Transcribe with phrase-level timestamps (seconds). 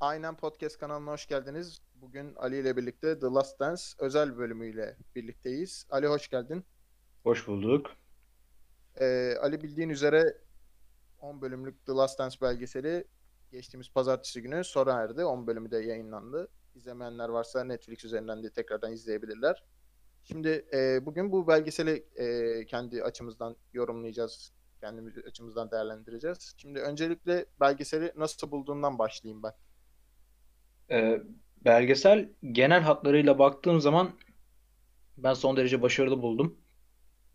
[0.00, 1.80] Aynen Podcast kanalına hoş geldiniz.
[1.94, 5.86] Bugün Ali ile birlikte The Last Dance özel bölümüyle birlikteyiz.
[5.90, 6.64] Ali hoş geldin.
[7.22, 7.86] Hoş bulduk.
[9.00, 10.38] Ee, Ali bildiğin üzere
[11.20, 13.04] 10 bölümlük The Last Dance belgeseli
[13.50, 15.24] geçtiğimiz pazartesi günü sona erdi.
[15.24, 16.48] 10 bölümü de yayınlandı.
[16.74, 19.64] İzlemeyenler varsa Netflix üzerinden de tekrardan izleyebilirler.
[20.28, 24.52] Şimdi e, bugün bu belgeseli e, kendi açımızdan yorumlayacağız.
[24.80, 26.54] Kendimiz açımızdan değerlendireceğiz.
[26.56, 29.52] Şimdi öncelikle belgeseli nasıl bulduğundan başlayayım ben.
[30.90, 31.22] Ee,
[31.64, 34.10] belgesel genel hatlarıyla baktığım zaman
[35.16, 36.58] ben son derece başarılı buldum.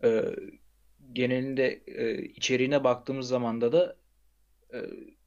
[0.04, 0.36] Ee,
[1.14, 3.98] genelinde e, içeriğine baktığımız zaman da da
[4.74, 4.78] e,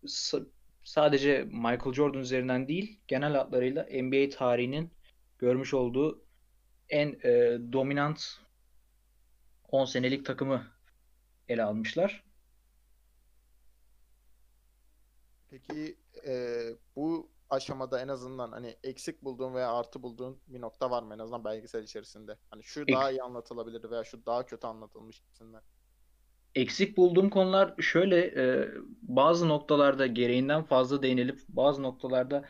[0.04, 0.46] sa-
[0.84, 4.90] sadece Michael Jordan üzerinden değil, genel hatlarıyla NBA tarihinin
[5.38, 6.25] görmüş olduğu
[6.88, 8.38] en e, dominant
[9.68, 10.66] 10 senelik takımı
[11.48, 12.24] ele almışlar.
[15.50, 16.62] Peki e,
[16.96, 21.18] bu aşamada en azından hani eksik bulduğun veya artı bulduğun bir nokta var mı en
[21.18, 22.36] azından belgesel içerisinde?
[22.50, 25.62] Hani şu Ek- daha iyi anlatılabilir veya şu daha kötü anlatılmış gibisinden.
[26.54, 28.68] Eksik bulduğum konular şöyle e,
[29.02, 32.48] bazı noktalarda gereğinden fazla değinilip bazı noktalarda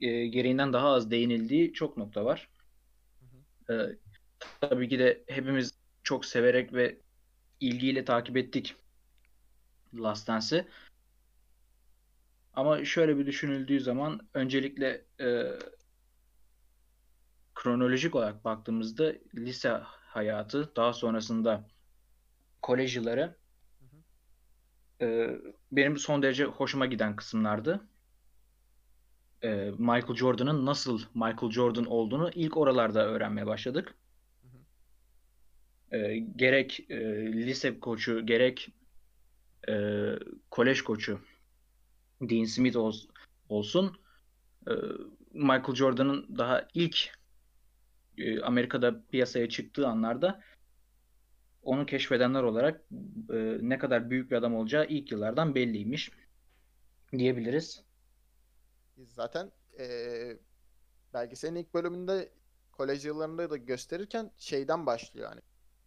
[0.00, 2.53] e, gereğinden daha az değinildiği çok nokta var.
[3.66, 3.90] Hı hı.
[3.90, 3.98] E,
[4.60, 6.98] tabii ki de hepimiz çok severek ve
[7.60, 8.76] ilgiyle takip ettik
[9.94, 10.66] Last Dance'i.
[12.52, 15.44] Ama şöyle bir düşünüldüğü zaman öncelikle e,
[17.54, 19.68] kronolojik olarak baktığımızda lise
[20.06, 21.68] hayatı, daha sonrasında
[22.62, 23.36] kolej yılları
[25.00, 25.30] e,
[25.72, 27.88] benim son derece hoşuma giden kısımlardı.
[29.42, 33.94] E, Michael Jordan'ın nasıl Michael Jordan olduğunu ilk oralarda öğrenmeye başladık.
[34.42, 35.96] Hı hı.
[35.96, 36.96] E, gerek e,
[37.32, 38.68] lise koçu, gerek
[39.68, 39.74] e,
[40.50, 41.20] kolej koçu
[42.20, 43.08] Dean Smith ol-
[43.48, 43.96] olsun,
[44.68, 44.72] e,
[45.32, 47.10] Michael Jordan'ın daha ilk
[48.18, 50.40] e, Amerika'da piyasaya çıktığı anlarda
[51.62, 52.84] onu keşfedenler olarak
[53.32, 56.10] e, ne kadar büyük bir adam olacağı ilk yıllardan belliymiş
[57.12, 57.84] diyebiliriz.
[58.96, 60.38] Zaten e,
[61.14, 62.32] belgeselin ilk bölümünde
[62.72, 65.40] kolej yıllarında da gösterirken şeyden başlıyor hani.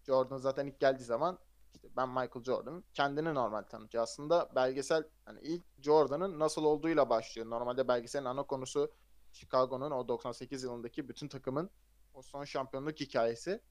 [0.03, 1.39] Jordan zaten ilk geldiği zaman
[1.73, 4.03] işte ben Michael Jordan kendini normal tanıtıyor.
[4.03, 7.49] Aslında belgesel hani ilk Jordan'ın nasıl olduğuyla başlıyor.
[7.49, 8.91] Normalde belgeselin ana konusu
[9.31, 11.69] Chicago'nun o 98 yılındaki bütün takımın
[12.13, 13.61] o son şampiyonluk hikayesi.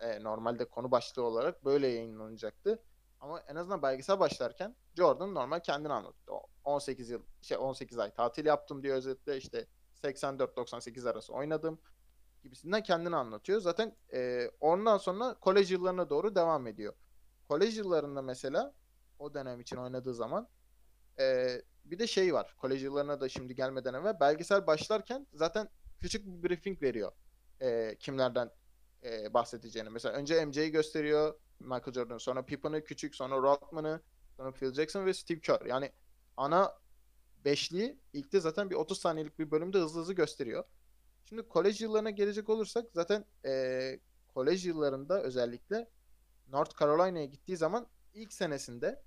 [0.00, 2.82] E, normalde konu başlığı olarak böyle yayınlanacaktı.
[3.20, 6.36] Ama en azından belgesel başlarken Jordan normal kendini anlatıyor.
[6.36, 9.66] O 18 yıl şey 18 ay tatil yaptım diyor özetle işte
[10.02, 11.78] 84-98 arası oynadım
[12.42, 13.60] gibisinden kendini anlatıyor.
[13.60, 16.94] Zaten e, ondan sonra kolej yıllarına doğru devam ediyor.
[17.48, 18.74] Kolej yıllarında mesela
[19.18, 20.48] o dönem için oynadığı zaman
[21.18, 22.54] e, bir de şey var.
[22.58, 25.68] Kolej yıllarına da şimdi gelmeden evvel belgesel başlarken zaten
[26.00, 27.12] küçük bir briefing veriyor.
[27.60, 28.50] E, kimlerden
[29.04, 29.90] e, bahsedeceğini.
[29.90, 31.34] Mesela önce MJ'yi gösteriyor.
[31.60, 32.18] Michael Jordan.
[32.18, 33.14] Sonra Pippen'ı küçük.
[33.14, 34.00] Sonra Rodman'ı.
[34.36, 35.66] Sonra Phil Jackson ve Steve Kerr.
[35.66, 35.92] Yani
[36.36, 36.78] ana
[37.44, 40.64] beşliği ilk de zaten bir 30 saniyelik bir bölümde hızlı hızlı gösteriyor.
[41.24, 44.00] Şimdi kolej yıllarına gelecek olursak zaten e,
[44.34, 45.90] kolej yıllarında özellikle
[46.48, 49.02] North Carolina'ya gittiği zaman ilk senesinde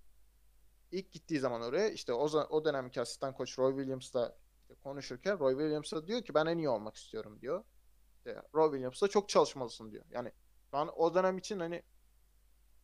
[0.91, 4.37] ilk gittiği zaman oraya işte o, o dönemki asistan koç Roy Williams'la
[4.83, 7.63] konuşurken Roy Williams'a diyor ki ben en iyi olmak istiyorum diyor.
[8.17, 10.05] İşte Roy Williams'a çok çalışmalısın diyor.
[10.11, 10.31] Yani
[10.71, 11.83] şu an o dönem için hani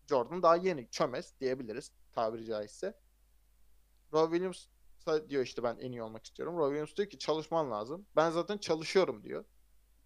[0.09, 2.97] Jordan daha yeni çömez diyebiliriz tabiri caizse.
[4.13, 4.65] Roy Williams
[5.29, 6.57] diyor işte ben en iyi olmak istiyorum.
[6.57, 8.07] Roy Williams diyor ki çalışman lazım.
[8.15, 9.45] Ben zaten çalışıyorum diyor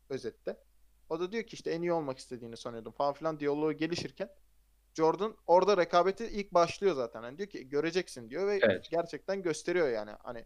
[0.10, 0.64] özette.
[1.10, 4.30] O da diyor ki işte en iyi olmak istediğini sanıyordum falan filan diyaloğu gelişirken
[4.94, 7.24] Jordan orada rekabeti ilk başlıyor zaten.
[7.24, 8.88] Hani diyor ki göreceksin diyor ve Evet.
[8.92, 10.12] gerçekten gösteriyor yani.
[10.24, 10.46] Hani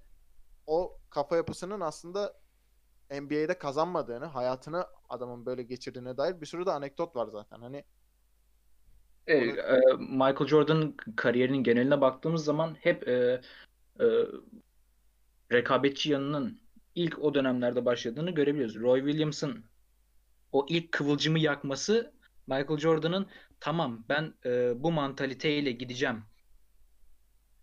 [0.67, 2.33] o kafa yapısının aslında
[3.11, 7.61] NBA'de kazanmadığını, hayatını adamın böyle geçirdiğine dair bir sürü de anekdot var zaten.
[7.61, 7.83] Hani
[9.29, 13.41] E, e, Michael Jordan'ın kariyerinin geneline baktığımız zaman hep e,
[13.99, 14.05] e,
[15.51, 16.61] rekabetçi yanının
[16.95, 18.75] ilk o dönemlerde başladığını görebiliyoruz.
[18.75, 19.63] Roy Williams'ın
[20.51, 22.13] o ilk kıvılcımı yakması
[22.47, 23.27] Michael Jordan'ın
[23.59, 26.23] tamam ben e, bu mantaliteyle gideceğim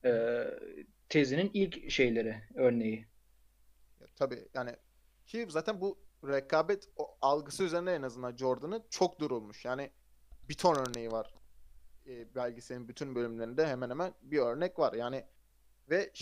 [0.05, 0.45] e,
[1.09, 3.07] tezinin ilk şeyleri, örneği.
[4.17, 4.71] Tabii yani
[5.27, 9.65] ki zaten bu rekabet o algısı üzerine en azından Jordan'ın çok durulmuş.
[9.65, 9.91] Yani
[10.49, 11.36] bir ton örneği var.
[12.07, 14.93] E, belgeselin bütün bölümlerinde hemen hemen bir örnek var.
[14.93, 15.25] Yani
[15.91, 16.13] ve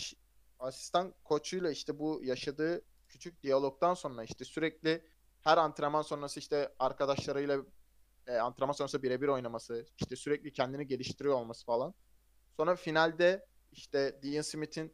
[0.59, 5.05] asistan koçuyla işte bu yaşadığı küçük diyalogdan sonra işte sürekli
[5.41, 7.61] her antrenman sonrası işte arkadaşlarıyla
[8.27, 11.93] e, antrenman sonrası birebir oynaması, işte sürekli kendini geliştiriyor olması falan.
[12.57, 14.93] Sonra finalde işte Dean Smith'in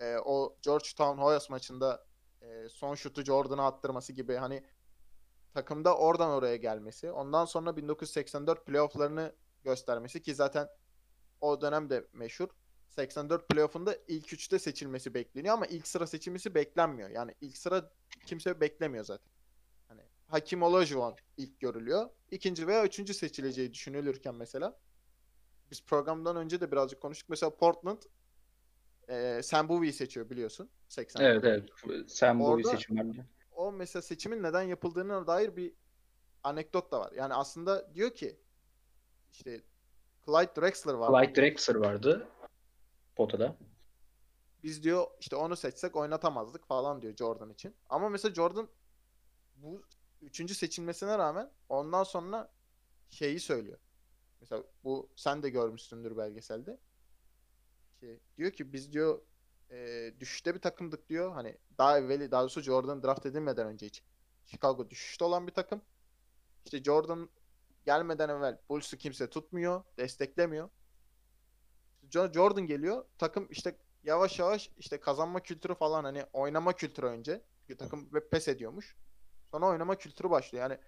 [0.00, 2.06] e, o Georgetown Hoyas maçında
[2.40, 4.64] e, son şutu Jordan'a attırması gibi hani
[5.54, 7.10] takımda oradan oraya gelmesi.
[7.10, 10.68] Ondan sonra 1984 playofflarını göstermesi ki zaten
[11.40, 12.48] o dönem de meşhur.
[12.88, 17.10] 84 playoff'unda ilk üçte seçilmesi bekleniyor ama ilk sıra seçilmesi beklenmiyor.
[17.10, 17.90] Yani ilk sıra
[18.26, 19.32] kimse beklemiyor zaten.
[19.88, 22.10] Hani Hakim Olajuwon ilk görülüyor.
[22.30, 24.78] İkinci veya üçüncü seçileceği düşünülürken mesela
[25.70, 27.28] biz programdan önce de birazcık konuştuk.
[27.28, 28.02] Mesela Portland
[29.08, 30.70] e, Sam Bowie seçiyor biliyorsun.
[30.88, 31.24] 80.
[31.24, 31.68] Evet evet.
[32.10, 33.26] Sen bu Orada- seçim vardı.
[33.52, 35.72] O mesela seçimin neden yapıldığına dair bir
[36.44, 37.12] anekdot da var.
[37.12, 38.38] Yani aslında diyor ki
[39.32, 39.60] işte
[40.26, 41.26] Clyde Drexler var.
[41.26, 42.28] Clyde Drexler vardı
[43.16, 43.56] potada.
[44.62, 47.74] Biz diyor işte onu seçsek oynatamazdık falan diyor Jordan için.
[47.88, 48.68] Ama mesela Jordan
[49.56, 49.82] bu
[50.22, 52.52] üçüncü seçilmesine rağmen ondan sonra
[53.10, 53.78] şeyi söylüyor.
[54.40, 56.78] Mesela bu sen de görmüşsündür belgeselde.
[58.00, 59.20] Şey, diyor ki biz diyor
[59.70, 61.32] e, düşüşte bir takımdık diyor.
[61.32, 64.02] Hani daha evveli daha doğrusu Jordan draft edilmeden önce hiç.
[64.44, 65.82] Chicago düşüşte olan bir takım.
[66.64, 67.28] İşte Jordan
[67.86, 70.68] gelmeden evvel Bulls'u kimse tutmuyor, desteklemiyor.
[72.10, 73.04] Jo- Jordan geliyor.
[73.18, 77.42] Takım işte yavaş yavaş işte kazanma kültürü falan hani oynama kültürü önce.
[77.78, 78.96] Takım pes ediyormuş.
[79.50, 80.70] Sonra oynama kültürü başlıyor.
[80.70, 80.80] Yani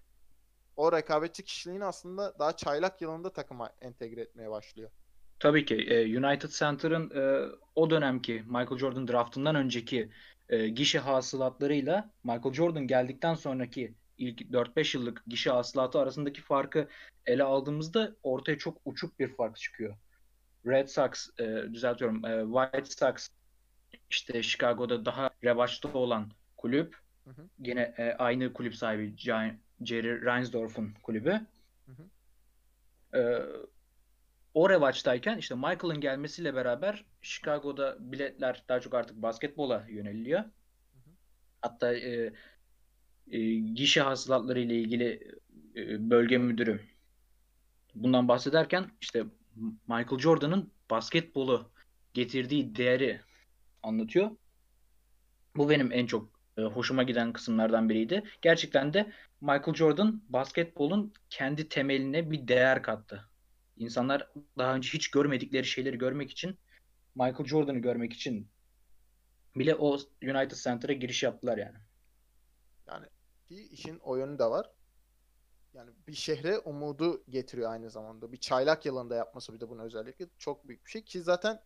[0.77, 4.91] o rekabetçi kişiliğini aslında daha çaylak yılında takıma entegre etmeye başlıyor.
[5.39, 10.11] Tabii ki e, United Center'ın e, o dönemki Michael Jordan draftından önceki
[10.49, 16.89] e, gişe hasılatlarıyla Michael Jordan geldikten sonraki ilk 4-5 yıllık gişe hasılatı arasındaki farkı
[17.27, 19.97] ele aldığımızda ortaya çok uçuk bir fark çıkıyor.
[20.67, 23.29] Red Sox, e, düzeltiyorum, e, White Sox
[24.11, 26.97] işte Chicago'da daha revaçta olan kulüp.
[27.25, 27.49] Hı hı.
[27.63, 29.17] Gene e, aynı kulüp sahibi
[29.81, 31.41] Jerry Reinsdorf'un kulübü.
[31.87, 32.09] Hı hı.
[33.19, 33.21] E,
[34.55, 40.45] o revaçtayken işte Michael'ın gelmesiyle beraber Chicago'da biletler daha çok artık basketbola yöneliliyor.
[41.63, 42.33] Hatta e,
[43.31, 45.33] e, gişe hasılatları ile ilgili
[45.77, 46.81] e, bölge müdürü
[47.95, 49.25] bundan bahsederken işte
[49.89, 51.71] Michael Jordan'ın basketbolu
[52.15, 53.21] getirdiği değeri
[53.83, 54.31] anlatıyor.
[55.57, 56.29] Bu benim en çok
[56.59, 58.23] e, hoşuma giden kısımlardan biriydi.
[58.43, 63.29] Gerçekten de Michael Jordan basketbolun kendi temeline bir değer kattı.
[63.77, 64.29] İnsanlar
[64.59, 66.59] daha önce hiç görmedikleri şeyleri görmek için
[67.15, 68.49] Michael Jordan'ı görmek için
[69.57, 71.77] bile o United Center'a giriş yaptılar yani.
[72.89, 73.07] Yani
[73.45, 74.71] ki işin o yönü de var.
[75.75, 78.33] Yani bir şehre umudu getiriyor aynı zamanda.
[78.33, 81.63] Bir çaylak yılında yapması bir de bunu özellikle çok büyük bir şey ki zaten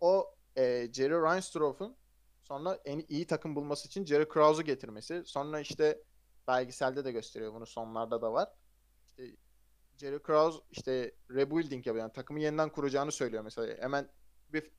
[0.00, 1.96] o e, Jerry Reinsdorf'un
[2.42, 5.22] sonra en iyi takım bulması için Jerry Krause'u getirmesi.
[5.26, 6.02] Sonra işte
[6.48, 8.48] belgeselde de gösteriyor bunu sonlarda da var.
[9.04, 9.36] İşte
[9.98, 12.04] Jerry Krause işte rebuilding yapıyor.
[12.04, 13.82] Yani takımı yeniden kuracağını söylüyor mesela.
[13.82, 14.08] Hemen
[14.52, 14.70] bir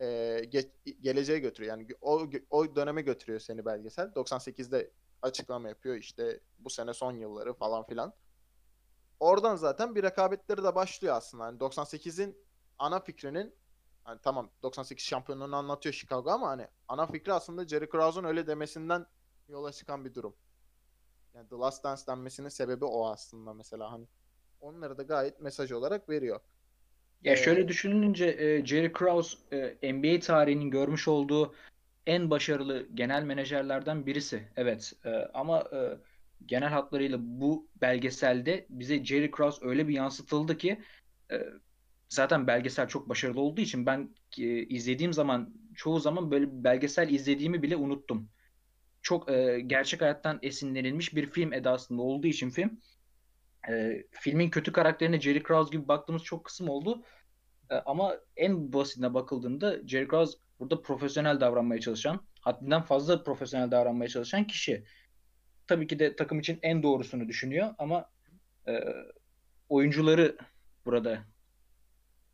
[0.00, 0.06] e,
[0.44, 1.78] ge- geleceğe götürüyor.
[1.78, 4.14] Yani o o döneme götürüyor seni belgesel.
[4.16, 4.90] 98'de
[5.22, 8.12] açıklama yapıyor işte bu sene son yılları falan filan.
[9.20, 11.44] Oradan zaten bir rekabetleri de başlıyor aslında.
[11.44, 12.38] Hani 98'in
[12.78, 13.54] ana fikrinin
[14.04, 19.06] hani tamam 98 şampiyonluğunu anlatıyor Chicago ama hani ana fikri aslında Jerry Krause'un öyle demesinden
[19.48, 20.36] yola çıkan bir durum.
[21.34, 24.06] Yani The Last Dance denmesinin sebebi o aslında mesela hani
[24.60, 26.40] onları da gayet mesaj olarak veriyor.
[27.22, 31.54] Ya Ee, şöyle düşününce e, Jerry Krause e, NBA tarihinin görmüş olduğu
[32.06, 34.48] en başarılı genel menajerlerden birisi.
[34.56, 34.92] Evet.
[35.04, 35.98] E, ama e,
[36.46, 40.80] genel hatlarıyla bu belgeselde bize Jerry Krause öyle bir yansıtıldı ki
[41.32, 41.46] e,
[42.08, 47.62] zaten belgesel çok başarılı olduğu için ben e, izlediğim zaman çoğu zaman böyle belgesel izlediğimi
[47.62, 48.28] bile unuttum.
[49.02, 52.80] Çok e, gerçek hayattan esinlenilmiş bir film edasında olduğu için film
[53.68, 57.02] e, filmin kötü karakterine Jerry Krause gibi baktığımız çok kısım oldu.
[57.70, 64.08] E, ama en basitine bakıldığında Jerry Krause burada profesyonel davranmaya çalışan, haddinden fazla profesyonel davranmaya
[64.08, 64.84] çalışan kişi.
[65.66, 68.10] Tabii ki de takım için en doğrusunu düşünüyor ama
[68.68, 68.84] e,
[69.68, 70.36] oyuncuları
[70.84, 71.18] burada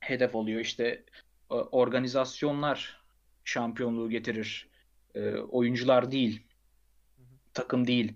[0.00, 0.60] hedef alıyor.
[0.60, 1.04] İşte
[1.50, 3.02] e, organizasyonlar
[3.44, 4.68] şampiyonluğu getirir.
[5.14, 6.42] E, oyuncular değil,
[7.54, 8.14] takım değil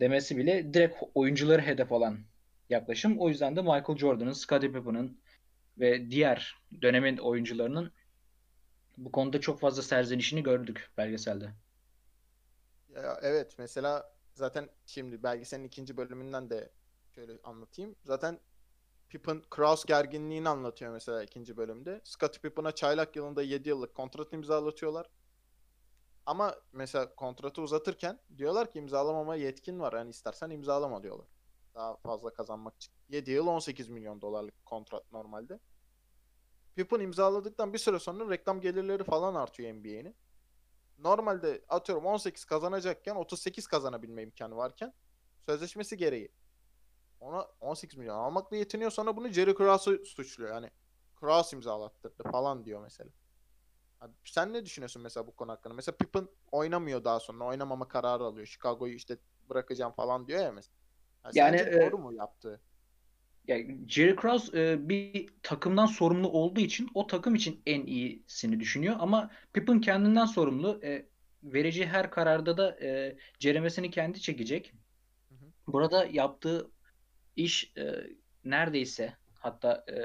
[0.00, 2.18] demesi bile direkt oyuncuları hedef alan
[2.70, 3.18] yaklaşım.
[3.18, 5.20] O yüzden de Michael Jordan'ın, Scottie Pippen'ın
[5.78, 7.92] ve diğer dönemin oyuncularının
[8.96, 11.52] bu konuda çok fazla serzenişini gördük belgeselde.
[12.88, 16.70] Ya evet mesela zaten şimdi belgeselin ikinci bölümünden de
[17.14, 17.96] şöyle anlatayım.
[18.04, 18.40] Zaten
[19.08, 22.00] Pippen Kraus gerginliğini anlatıyor mesela ikinci bölümde.
[22.04, 25.06] Scottie Pippen'a çaylak yılında 7 yıllık kontrat imzalatıyorlar.
[26.26, 29.92] Ama mesela kontratı uzatırken diyorlar ki imzalamama yetkin var.
[29.92, 31.26] Yani istersen imzalama diyorlar.
[31.74, 32.92] Daha fazla kazanmak için.
[33.08, 35.58] 7 yıl 18 milyon dolarlık kontrat normalde.
[36.76, 40.16] Pippen imzaladıktan bir süre sonra reklam gelirleri falan artıyor NBA'nin.
[40.98, 44.94] Normalde atıyorum 18 kazanacakken 38 kazanabilme imkanı varken
[45.46, 46.32] sözleşmesi gereği
[47.20, 50.50] ona 18 milyon almakla yetiniyor sonra bunu Jerry Krause'u suçluyor.
[50.50, 50.70] Yani
[51.16, 53.10] Krause imzalattırdı falan diyor mesela.
[54.00, 55.74] Abi sen ne düşünüyorsun mesela bu konu hakkında?
[55.74, 57.44] Mesela Pippen oynamıyor daha sonra.
[57.44, 58.46] Oynamama kararı alıyor.
[58.46, 59.18] Chicago'yu işte
[59.48, 60.76] bırakacağım falan diyor ya mesela.
[61.34, 62.60] Yani, Yani, e, doğru mu yaptığı?
[63.48, 68.96] Yani Jerry Krause e, bir takımdan sorumlu olduğu için o takım için en iyisini düşünüyor
[68.98, 70.80] ama Pippen kendinden sorumlu.
[70.84, 71.06] E,
[71.42, 74.72] vereceği her kararda da e, ceremesini kendi çekecek.
[75.28, 75.72] Hı hı.
[75.72, 76.70] Burada yaptığı
[77.36, 78.06] iş e,
[78.44, 79.96] neredeyse hatta e,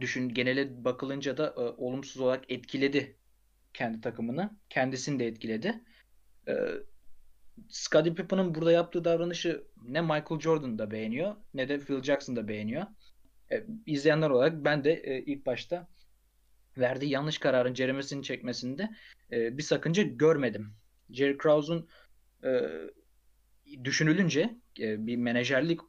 [0.00, 3.16] düşün genele bakılınca da e, olumsuz olarak etkiledi
[3.74, 4.50] kendi takımını.
[4.68, 5.80] Kendisini de etkiledi.
[6.48, 6.54] E,
[7.68, 12.48] Scottie Pippen'ın burada yaptığı davranışı ne Michael Jordan da beğeniyor ne de Phil Jackson da
[12.48, 12.86] beğeniyor.
[13.52, 15.88] E, izleyenler olarak ben de e, ilk başta
[16.78, 18.90] verdiği yanlış kararın ceremesini çekmesinde
[19.32, 20.74] e, bir sakınca görmedim.
[21.10, 21.88] Jerry Krause'un
[22.44, 22.50] e,
[23.84, 25.80] düşünülünce e, bir menajerlik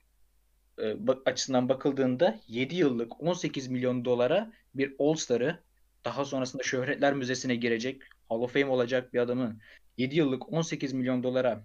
[0.80, 5.60] e, açısından bakıldığında 7 yıllık 18 milyon dolara bir All-Star'ı
[6.06, 9.60] daha sonrasında Şöhretler Müzesi'ne girecek Hall of Fame olacak bir adamı
[9.98, 11.64] 7 yıllık 18 milyon dolara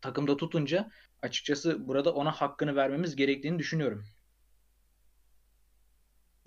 [0.00, 0.90] takımda tutunca
[1.22, 4.04] açıkçası burada ona hakkını vermemiz gerektiğini düşünüyorum.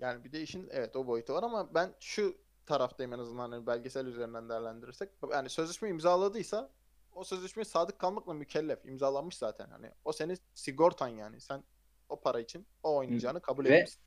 [0.00, 2.36] Yani bir de işin evet o boyutu var ama ben şu
[2.66, 5.10] taraftayım en azından hani belgesel üzerinden değerlendirirsek.
[5.32, 6.70] Yani sözleşme imzaladıysa
[7.12, 8.84] o sözleşmeye sadık kalmakla mükellef.
[8.84, 9.68] imzalanmış zaten.
[9.70, 11.40] Hani o senin sigortan yani.
[11.40, 11.64] Sen
[12.08, 14.02] o para için o oynayacağını kabul Ve- etmişsin.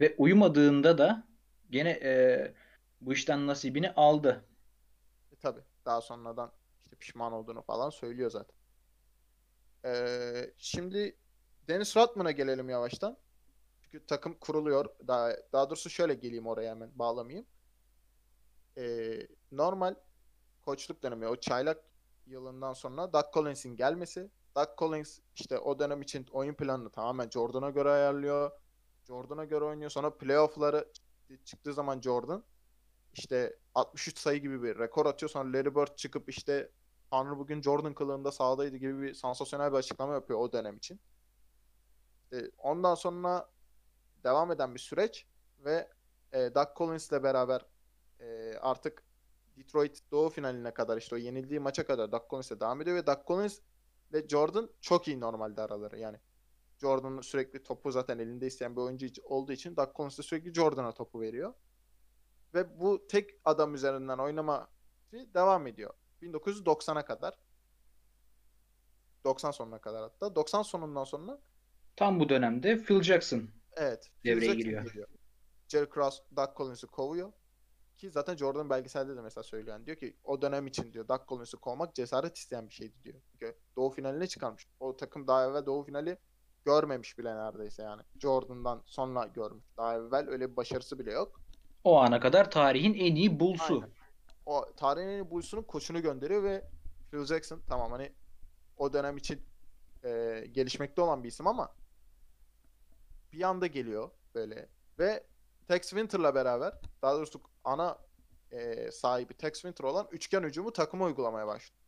[0.00, 1.28] Ve uyumadığında da
[1.70, 2.54] gene e,
[3.00, 4.44] bu işten nasibini aldı.
[5.32, 8.56] E, tabii daha sonradan işte pişman olduğunu falan söylüyor zaten.
[9.84, 11.16] Ee, şimdi
[11.68, 13.16] Dennis Rodman'a gelelim yavaştan.
[13.80, 14.86] Çünkü takım kuruluyor.
[15.08, 17.46] Daha, daha doğrusu şöyle geleyim oraya hemen bağlamayayım.
[18.78, 19.94] Ee, normal
[20.62, 21.84] koçluk dönemi o çaylak
[22.26, 24.30] yılından sonra Doug Collins'in gelmesi.
[24.56, 28.50] Doug Collins işte o dönem için oyun planını tamamen Jordan'a göre ayarlıyor.
[29.04, 29.90] Jordan'a göre oynuyor.
[29.90, 30.92] Sonra playoff'ları
[31.44, 32.44] çıktığı zaman Jordan
[33.14, 35.30] işte 63 sayı gibi bir rekor atıyor.
[35.30, 36.70] Sonra Larry Bird çıkıp işte
[37.10, 41.00] Tanrı bugün Jordan kılığında sahadaydı gibi bir sansasyonel bir açıklama yapıyor o dönem için.
[42.22, 43.50] İşte ondan sonra
[44.24, 45.26] devam eden bir süreç
[45.64, 45.88] ve
[46.32, 47.66] e, Doug Collins'le beraber
[48.20, 49.04] e, artık
[49.56, 53.26] Detroit Doğu finaline kadar işte o yenildiği maça kadar Doug Collins'le devam ediyor ve Doug
[53.26, 53.60] Collins
[54.12, 56.16] ve Jordan çok iyi normalde araları yani.
[56.78, 60.92] Jordan sürekli topu zaten elinde isteyen bir oyuncu olduğu için Doug Collins de sürekli Jordan'a
[60.92, 61.54] topu veriyor.
[62.54, 64.68] Ve bu tek adam üzerinden oynama
[65.12, 65.94] devam ediyor.
[66.22, 67.34] 1990'a kadar.
[69.24, 70.34] 90 sonuna kadar hatta.
[70.34, 71.40] 90 sonundan sonra
[71.96, 74.10] Tam bu dönemde Phil Jackson evet.
[74.22, 74.84] Phil Devreye Jackson giriyor.
[74.84, 75.08] geliyor.
[75.68, 77.32] Jerry Krause, Doug Collins'i kovuyor.
[77.96, 79.76] Ki zaten Jordan belgeselde de mesela söylüyor.
[79.76, 83.20] Yani diyor ki o dönem için diyor Doug Collins'i kovmak cesaret isteyen bir şeydi diyor.
[83.32, 84.66] Çünkü Doğu finaline çıkarmış.
[84.80, 86.18] O takım daha evvel Doğu finali
[86.64, 88.02] görmemiş bile neredeyse yani.
[88.20, 89.64] Jordan'dan sonra görmüş.
[89.76, 91.41] Daha evvel öyle bir başarısı bile yok.
[91.84, 93.74] O ana kadar tarihin en iyi Bulls'u.
[93.74, 93.90] Aynen.
[94.46, 96.64] O tarihin en iyi Bulls'unun koçunu gönderiyor ve
[97.10, 98.12] Phil Jackson tamam hani
[98.76, 99.42] o dönem için
[100.04, 101.74] e, gelişmekte olan bir isim ama
[103.32, 105.24] bir anda geliyor böyle ve
[105.68, 107.98] Tex Winter'la beraber daha doğrusu ana
[108.50, 111.82] e, sahibi Tex Winter olan üçgen hücumu takıma uygulamaya başlıyor.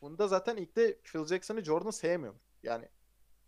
[0.00, 2.34] Bunda zaten ilk de Phil Jackson'ı Jordan sevmiyor.
[2.62, 2.88] Yani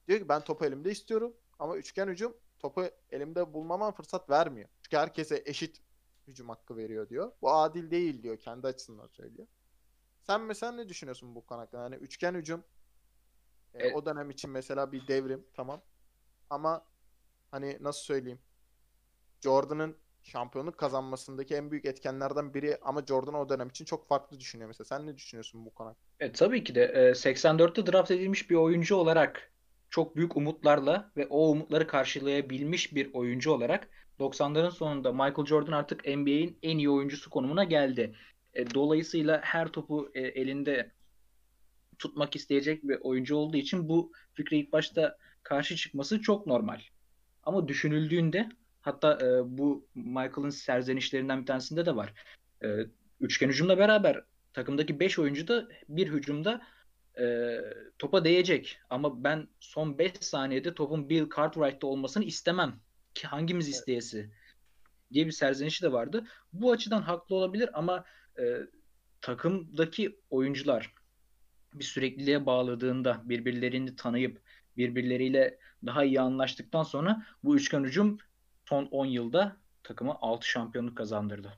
[0.09, 4.69] diyor ki ben topu elimde istiyorum ama üçgen hücum topu elimde bulmama fırsat vermiyor.
[4.83, 5.83] Çünkü herkese eşit
[6.27, 7.33] hücum hakkı veriyor diyor.
[7.43, 8.37] Bu adil değil diyor.
[8.39, 9.49] Kendi açısından söylüyor.
[10.23, 11.83] Sen mesela ne düşünüyorsun bu konu hakkında?
[11.83, 12.65] Yani üçgen hücum
[13.75, 13.95] e, Evet.
[13.95, 15.83] o dönem için mesela bir devrim tamam.
[16.51, 16.85] Ama
[17.51, 18.41] hani nasıl söyleyeyim?
[19.41, 24.69] Jordan'ın şampiyonluk kazanmasındaki en büyük etkenlerden biri ama Jordan o dönem için çok farklı düşünüyor
[24.69, 24.85] mesela.
[24.85, 25.97] Sen ne düşünüyorsun bu konu?
[26.21, 29.53] E, tabii ki de e, 84'te draft edilmiş bir oyuncu olarak
[29.91, 36.07] çok büyük umutlarla ve o umutları karşılayabilmiş bir oyuncu olarak 90'ların sonunda Michael Jordan artık
[36.07, 38.15] NBA'in en iyi oyuncusu konumuna geldi.
[38.55, 40.93] E, dolayısıyla her topu e, elinde
[41.99, 46.81] tutmak isteyecek bir oyuncu olduğu için bu fikre ilk başta karşı çıkması çok normal.
[47.43, 48.49] Ama düşünüldüğünde
[48.81, 52.15] hatta e, bu Michael'ın serzenişlerinden bir tanesinde de var.
[53.21, 56.61] Üçgen hücumla beraber takımdaki 5 oyuncu da bir hücumda
[57.19, 57.59] e,
[57.99, 58.79] topa değecek.
[58.91, 62.81] Ama ben son 5 saniyede topun Bill Cartwright'ta olmasını istemem.
[63.15, 64.31] Ki hangimiz isteyesi
[65.13, 66.27] diye bir serzenişi de vardı.
[66.53, 68.05] Bu açıdan haklı olabilir ama
[68.39, 68.57] e,
[69.21, 70.95] takımdaki oyuncular
[71.75, 74.41] bir sürekliliğe bağladığında, birbirlerini tanıyıp
[74.77, 78.19] birbirleriyle daha iyi anlaştıktan sonra bu üçgen hücum
[78.65, 81.53] son 10 yılda takıma 6 şampiyonluk kazandırdı.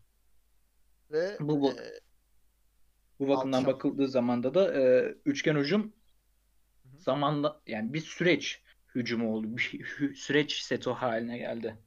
[1.11, 2.01] Ve Bu, bu, e,
[3.21, 5.95] bu bakımdan şamp- bakıldığı zamanda da e, üçgen hücum
[6.99, 8.63] zamanla yani bir süreç
[8.95, 9.57] hücumu oldu.
[9.57, 11.79] Bir hü- süreç seto haline geldi.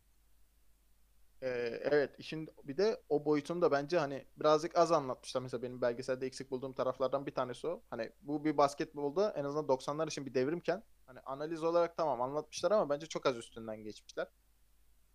[1.41, 1.47] e,
[1.83, 5.41] evet işin bir de o boyutunu da bence hani birazcık az anlatmışlar.
[5.41, 7.83] Mesela benim belgeselde eksik bulduğum taraflardan bir tanesi o.
[7.89, 12.71] Hani bu bir basketbolda en azından 90'lar için bir devrimken hani analiz olarak tamam anlatmışlar
[12.71, 14.27] ama bence çok az üstünden geçmişler.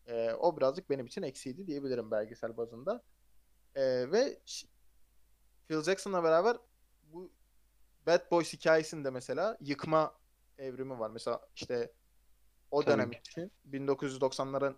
[0.06, 3.02] E, o birazcık benim için eksiydi diyebilirim belgesel bazında.
[3.76, 4.40] E, ve
[5.68, 6.56] Phil Jackson'la beraber
[7.02, 7.32] bu
[8.06, 10.14] Bad Boys hikayesinde mesela yıkma
[10.58, 11.10] evrimi var.
[11.10, 11.92] Mesela işte
[12.70, 14.74] o Tabii dönem için 1990'ların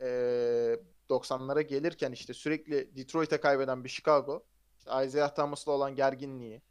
[0.00, 0.80] eee
[1.10, 4.44] 90'lara gelirken işte sürekli Detroit'e kaybeden bir Chicago,
[4.78, 6.62] işte Isaiah Thomas'la olan gerginliği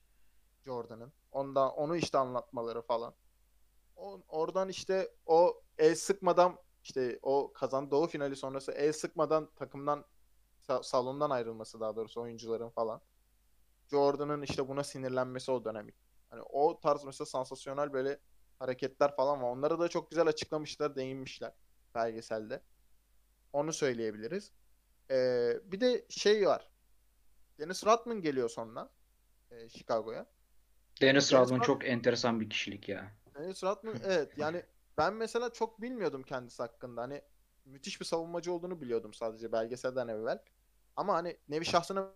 [0.65, 1.13] Jordan'ın.
[1.31, 3.13] Ondan onu işte anlatmaları falan.
[3.95, 10.05] O, oradan işte o el sıkmadan işte o kazan doğu finali sonrası el sıkmadan takımdan
[10.67, 13.01] sa- salondan ayrılması daha doğrusu oyuncuların falan.
[13.91, 15.87] Jordan'ın işte buna sinirlenmesi o dönem.
[16.29, 18.19] Hani o tarz mesela sansasyonel böyle
[18.59, 19.49] hareketler falan var.
[19.49, 21.51] Onları da çok güzel açıklamışlar, değinmişler
[21.95, 22.61] belgeselde.
[23.53, 24.51] Onu söyleyebiliriz.
[25.11, 26.69] Ee, bir de şey var.
[27.59, 28.89] Dennis Rodman geliyor sonra
[29.51, 30.25] e, Chicago'ya.
[31.01, 33.11] Dennis Rodman, çok enteresan bir kişilik ya.
[33.35, 34.63] Dennis Rodman evet yani
[34.97, 37.01] ben mesela çok bilmiyordum kendisi hakkında.
[37.01, 37.21] Hani
[37.65, 40.39] müthiş bir savunmacı olduğunu biliyordum sadece belgeselden evvel.
[40.95, 42.11] Ama hani nevi şahsına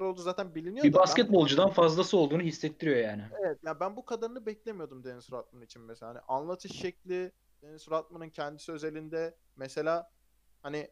[0.00, 3.22] olduğu zaten biliniyor Bir da ben basketbolcudan fazlası olduğunu hissettiriyor yani.
[3.40, 6.10] Evet ya ben bu kadarını beklemiyordum Dennis Rodman için mesela.
[6.10, 10.10] Hani anlatış şekli Dennis Rodman'ın kendisi özelinde mesela
[10.62, 10.90] hani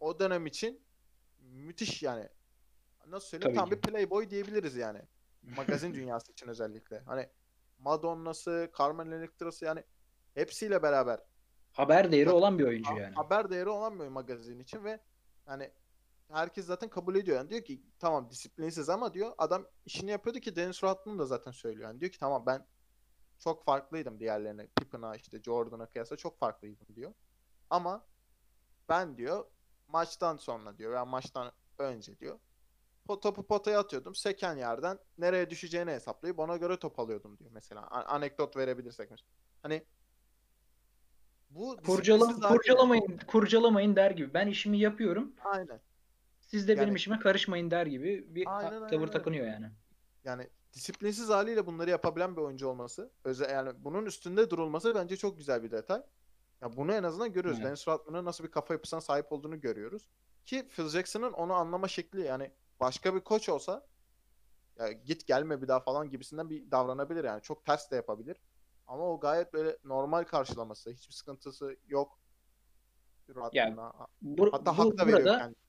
[0.00, 0.84] o dönem için
[1.40, 2.28] müthiş yani
[3.06, 3.76] nasıl söyleyeyim Tabii tam ki.
[3.76, 5.02] bir playboy diyebiliriz yani.
[5.42, 6.98] Magazin dünyası için özellikle.
[6.98, 7.28] Hani
[7.78, 9.84] Madonna'sı, Carmen Electra'sı yani
[10.34, 11.20] hepsiyle beraber
[11.72, 13.14] Haber değeri olan bir oyuncu yani.
[13.14, 15.00] haber değeri olan bir magazin için ve
[15.48, 15.70] yani
[16.28, 17.36] herkes zaten kabul ediyor.
[17.36, 21.50] Yani diyor ki tamam disiplinsiz ama diyor adam işini yapıyordu ki Dennis Rodman da zaten
[21.50, 21.88] söylüyor.
[21.88, 22.66] Yani diyor ki tamam ben
[23.38, 24.66] çok farklıydım diğerlerine.
[24.66, 27.14] Pippen'a işte Jordan'a kıyasla çok farklıydım diyor.
[27.70, 28.06] Ama
[28.88, 29.44] ben diyor
[29.88, 32.38] maçtan sonra diyor veya maçtan önce diyor
[33.06, 34.14] topu potaya atıyordum.
[34.14, 37.82] Seken yerden nereye düşeceğini hesaplayıp ona göre top alıyordum diyor mesela.
[37.82, 39.28] A- anekdot verebilirsek mesela.
[39.62, 39.84] Hani
[41.50, 44.34] bu Kurcala, disiplinsiz haliyle kurcalamayın, kurcalamayın der gibi.
[44.34, 45.32] Ben işimi yapıyorum.
[45.44, 45.80] aynen.
[46.54, 49.70] Siz de benim Yani işime karışmayın der gibi bir aynen tavır aynen takınıyor yani.
[50.24, 55.38] Yani disiplinsiz haliyle bunları yapabilen bir oyuncu olması, özel yani bunun üstünde durulması bence çok
[55.38, 56.02] güzel bir detay.
[56.60, 57.58] Ya bunu en azından görüyoruz.
[57.58, 57.66] Evet.
[57.66, 60.08] Dennis Rodman'ın nasıl bir kafa yapısına sahip olduğunu görüyoruz.
[60.44, 63.86] Ki Phil Jackson'ın onu anlama şekli yani başka bir koç olsa
[64.78, 67.42] ya git gelme bir daha falan gibisinden bir davranabilir yani.
[67.42, 68.36] Çok ters de yapabilir.
[68.86, 70.90] Ama o gayet böyle normal karşılaması.
[70.90, 72.18] Hiçbir sıkıntısı yok
[73.28, 73.92] Ya Rodman'a.
[74.22, 75.63] bu, Hatta bu hak da veriyor burada kendine.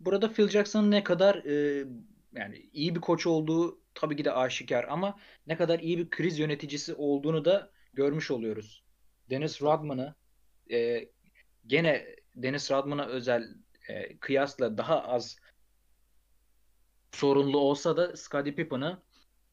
[0.00, 1.86] Burada Phil Jackson'ın ne kadar e,
[2.34, 6.38] yani iyi bir koç olduğu tabii ki de aşikar ama ne kadar iyi bir kriz
[6.38, 8.84] yöneticisi olduğunu da görmüş oluyoruz.
[9.30, 9.62] Dennis.
[9.62, 10.14] Rodman'ı
[10.70, 11.08] e,
[11.66, 13.54] gene Dennis Rodman'a özel
[13.88, 15.36] e, kıyasla daha az
[17.12, 19.02] sorunlu olsa da Scottie Pippen'ı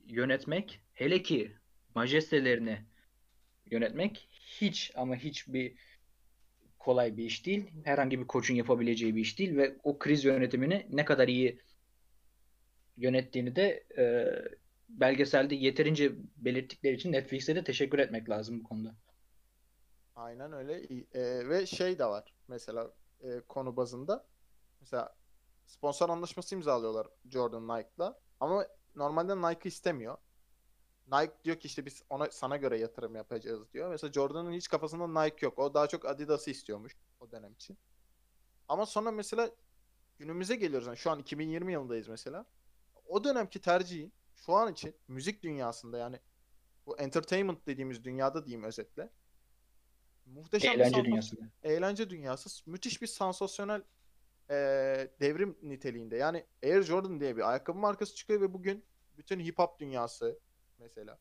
[0.05, 1.57] yönetmek hele ki
[1.95, 2.85] majestelerini
[3.71, 5.75] yönetmek hiç ama hiç bir
[6.87, 7.71] kolay bir iş değil.
[7.83, 11.59] Herhangi bir koçun yapabileceği bir iş değil ve o kriz yönetimini ne kadar iyi
[12.97, 14.03] yönettiğini de e,
[14.89, 18.95] belgeselde yeterince belirttikleri için Netflix'e de teşekkür etmek lazım bu konuda.
[20.15, 20.83] Aynen öyle.
[21.13, 24.25] Ee, ve şey de var mesela e, konu bazında.
[24.81, 25.15] Mesela
[25.65, 28.19] sponsor anlaşması imzalıyorlar Jordan Nike'la.
[28.39, 30.17] Ama normalde Nike istemiyor.
[31.11, 33.89] Nike diyor ki işte biz ona sana göre yatırım yapacağız diyor.
[33.89, 35.59] Mesela Jordan'ın hiç kafasında Nike yok.
[35.59, 37.77] O daha çok Adidas'ı istiyormuş o dönem için.
[38.67, 39.51] Ama sonra mesela
[40.17, 40.87] günümüze geliyoruz.
[40.87, 42.45] Yani şu an 2020 yılındayız mesela.
[43.05, 46.19] O dönemki tercihi şu an için müzik dünyasında yani
[46.85, 49.09] bu entertainment dediğimiz dünyada diyeyim özetle.
[50.25, 51.41] Muhteşem bir Eğlence sansasyon- dünyasında.
[51.63, 53.83] eğlence dünyası müthiş bir sansasyonel
[54.49, 56.15] eee, devrim niteliğinde.
[56.15, 58.85] Yani Air Jordan diye bir ayakkabı markası çıkıyor ve bugün
[59.17, 60.39] bütün hip hop dünyası
[60.79, 61.19] mesela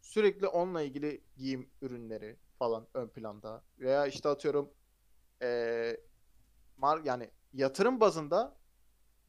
[0.00, 4.74] sürekli onunla ilgili giyim ürünleri falan ön planda veya işte atıyorum
[5.42, 6.00] eee,
[6.76, 8.58] mar yani yatırım bazında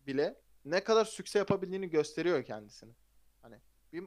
[0.07, 2.95] bile ne kadar sükse yapabildiğini gösteriyor kendisini.
[3.41, 3.61] Hani
[3.93, 4.03] bir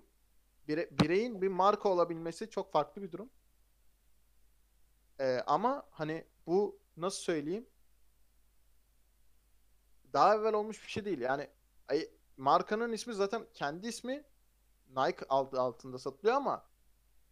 [0.68, 3.31] bire- bireyin bir marka olabilmesi çok farklı bir durum.
[5.20, 7.66] Ee, ama hani bu nasıl söyleyeyim?
[10.12, 11.20] Daha evvel olmuş bir şey değil.
[11.20, 11.50] Yani
[11.88, 14.24] ay- markanın ismi zaten kendi ismi
[14.90, 16.64] Nike adı altında satılıyor ama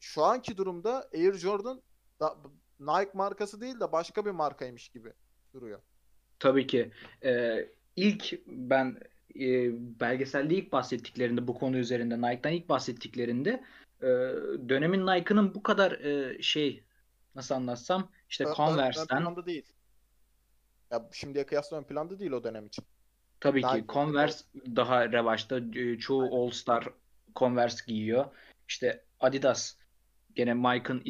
[0.00, 1.82] şu anki durumda Air Jordan
[2.20, 2.36] da,
[2.80, 5.12] Nike markası değil de başka bir markaymış gibi
[5.54, 5.80] duruyor.
[6.38, 6.92] Tabii ki.
[7.24, 8.98] Ee, ilk ben
[9.40, 13.64] e, belgeselde ilk bahsettiklerinde bu konu üzerinde Nike'dan ilk bahsettiklerinde
[14.00, 14.06] e,
[14.68, 16.84] dönemin Nike'ının bu kadar e, şey
[17.34, 19.72] nasıl anlatsam işte ön Converse'ten planda değil.
[20.90, 22.84] Ya şimdiye kıyasla ön planda değil o dönem için.
[23.40, 24.44] tabii Daha ki Converse
[24.76, 25.60] daha revaçta.
[25.74, 26.88] E, Çoğu All Star
[27.36, 28.24] Converse giyiyor.
[28.68, 29.76] İşte Adidas
[30.34, 31.04] gene Mike'ın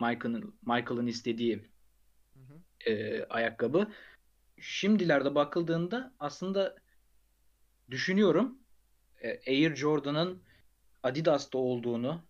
[0.00, 1.56] Michael'ın Michael'ın istediği
[2.34, 2.90] Hı hı.
[2.90, 3.92] e, ayakkabı.
[4.60, 6.76] Şimdilerde bakıldığında aslında
[7.90, 8.58] düşünüyorum
[9.22, 10.42] e, Air Jordan'ın
[11.02, 12.22] Adidas'ta olduğunu,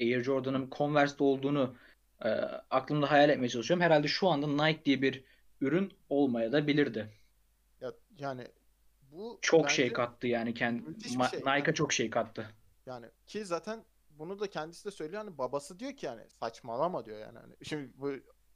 [0.00, 1.76] Air Jordan'ın Converse'de olduğunu
[2.24, 2.28] e,
[2.70, 3.84] aklımda hayal etmeye çalışıyorum.
[3.84, 5.24] Herhalde şu anda Nike diye bir
[5.60, 7.08] ürün olmaya da bilirdi.
[7.80, 8.46] Ya yani
[9.12, 11.40] bu Çok şey kattı yani kendi müthiş bir şey.
[11.40, 12.50] Nike'a çok şey kattı.
[12.86, 17.18] Yani ki zaten bunu da kendisi de söylüyor hani babası diyor ki yani saçmalama diyor
[17.18, 18.12] yani hani şimdi bu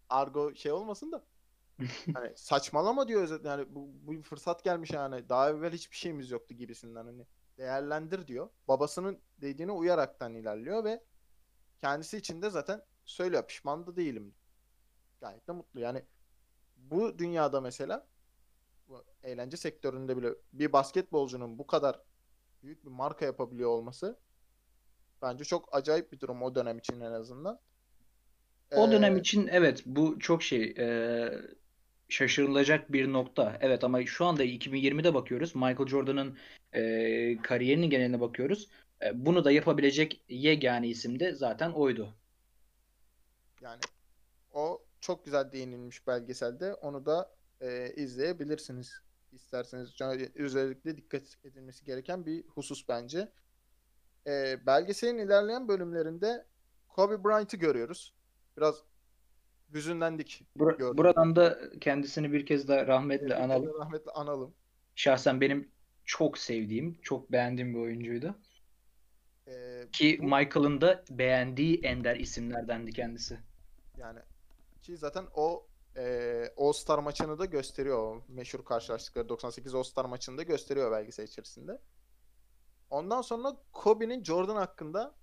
[0.08, 1.24] argo şey olmasın da
[2.14, 6.54] hani saçmalama diyor özet yani bu, bu fırsat gelmiş yani daha evvel hiçbir şeyimiz yoktu
[6.54, 7.26] gibisinden hani
[7.58, 8.50] değerlendir diyor.
[8.68, 11.04] Babasının dediğine uyaraktan ilerliyor ve
[11.78, 14.34] kendisi için de zaten söylüyor pişman da değilim.
[15.20, 15.80] Gayet de mutlu.
[15.80, 16.04] Yani
[16.76, 18.08] bu dünyada mesela
[18.88, 22.02] bu eğlence sektöründe bile bir basketbolcunun bu kadar
[22.62, 24.18] büyük bir marka yapabiliyor olması
[25.22, 27.60] bence çok acayip bir durum o dönem için en azından.
[28.74, 31.30] O dönem Ee, için evet bu çok şey e,
[32.08, 33.58] şaşırılacak bir nokta.
[33.60, 35.54] Evet ama şu anda 2020'de bakıyoruz.
[35.54, 36.38] Michael Jordan'ın
[36.72, 38.68] e, kariyerinin geneline bakıyoruz.
[39.02, 42.16] E, bunu da yapabilecek yegane isim de zaten oydu.
[43.60, 43.82] yani
[44.52, 46.74] o çok güzel değinilmiş belgeselde.
[46.74, 49.94] Onu da e, izleyebilirsiniz isterseniz.
[50.34, 53.32] Özellikle dikkat edilmesi gereken bir husus bence.
[54.26, 56.46] E, belgeselin ilerleyen bölümlerinde
[56.88, 58.14] Kobe Bryant'ı görüyoruz.
[58.56, 58.82] Biraz
[59.74, 60.98] hüzünlendik Bur- gördük.
[60.98, 63.78] buradan da kendisini bir kez daha rahmetle Bir analım.
[63.80, 64.54] rahmetle analım.
[64.94, 65.70] Şahsen benim
[66.04, 68.38] çok sevdiğim, çok beğendiğim bir oyuncuydu.
[69.48, 73.38] E, Ki bu Michael'ın da beğendiği ender isimlerdendi kendisi.
[73.98, 74.18] yani
[74.82, 75.66] ki zaten o
[75.96, 78.22] e, All-Star maçını da gösteriyor.
[78.28, 81.80] Meşhur karşılaştıkları 98 All-Star maçını da gösteriyor belgesel içerisinde.
[82.90, 85.14] Ondan sonra Kobe'nin Jordan hakkında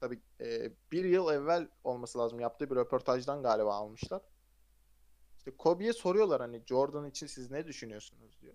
[0.00, 4.22] tabii e, bir yıl evvel olması lazım yaptığı bir röportajdan galiba almışlar.
[5.38, 8.54] İşte Kobe'ye soruyorlar hani Jordan için siz ne düşünüyorsunuz diyor.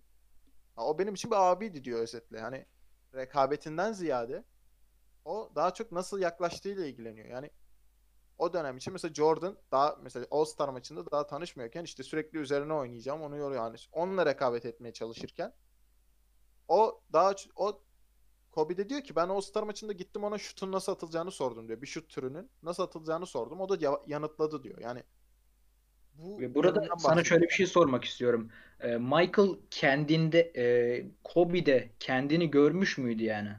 [0.76, 2.40] Ha, o benim için bir abiydi diyor özetle.
[2.40, 2.66] Hani
[3.14, 4.44] rekabetinden ziyade
[5.26, 7.28] o daha çok nasıl yaklaştığıyla ilgileniyor.
[7.28, 7.52] Yani
[8.40, 13.22] o dönem için mesela Jordan daha mesela All-Star maçında daha tanışmıyorken işte sürekli üzerine oynayacağım
[13.22, 13.64] onu yoruyor.
[13.64, 15.54] Yani onunla rekabet etmeye çalışırken
[16.68, 17.84] o daha o
[18.52, 21.82] Kobe de diyor ki ben All-Star maçında gittim ona şutun nasıl atılacağını sordum diyor.
[21.82, 23.62] Bir şut türünün nasıl atılacağını sordum.
[23.62, 24.78] O da ya- yanıtladı diyor.
[24.80, 25.04] Yani
[26.14, 28.52] bu Ve burada sana şöyle bir şey sormak istiyorum.
[28.80, 33.50] Ee, Michael kendinde, e, Kobe'de kendini görmüş müydü yani?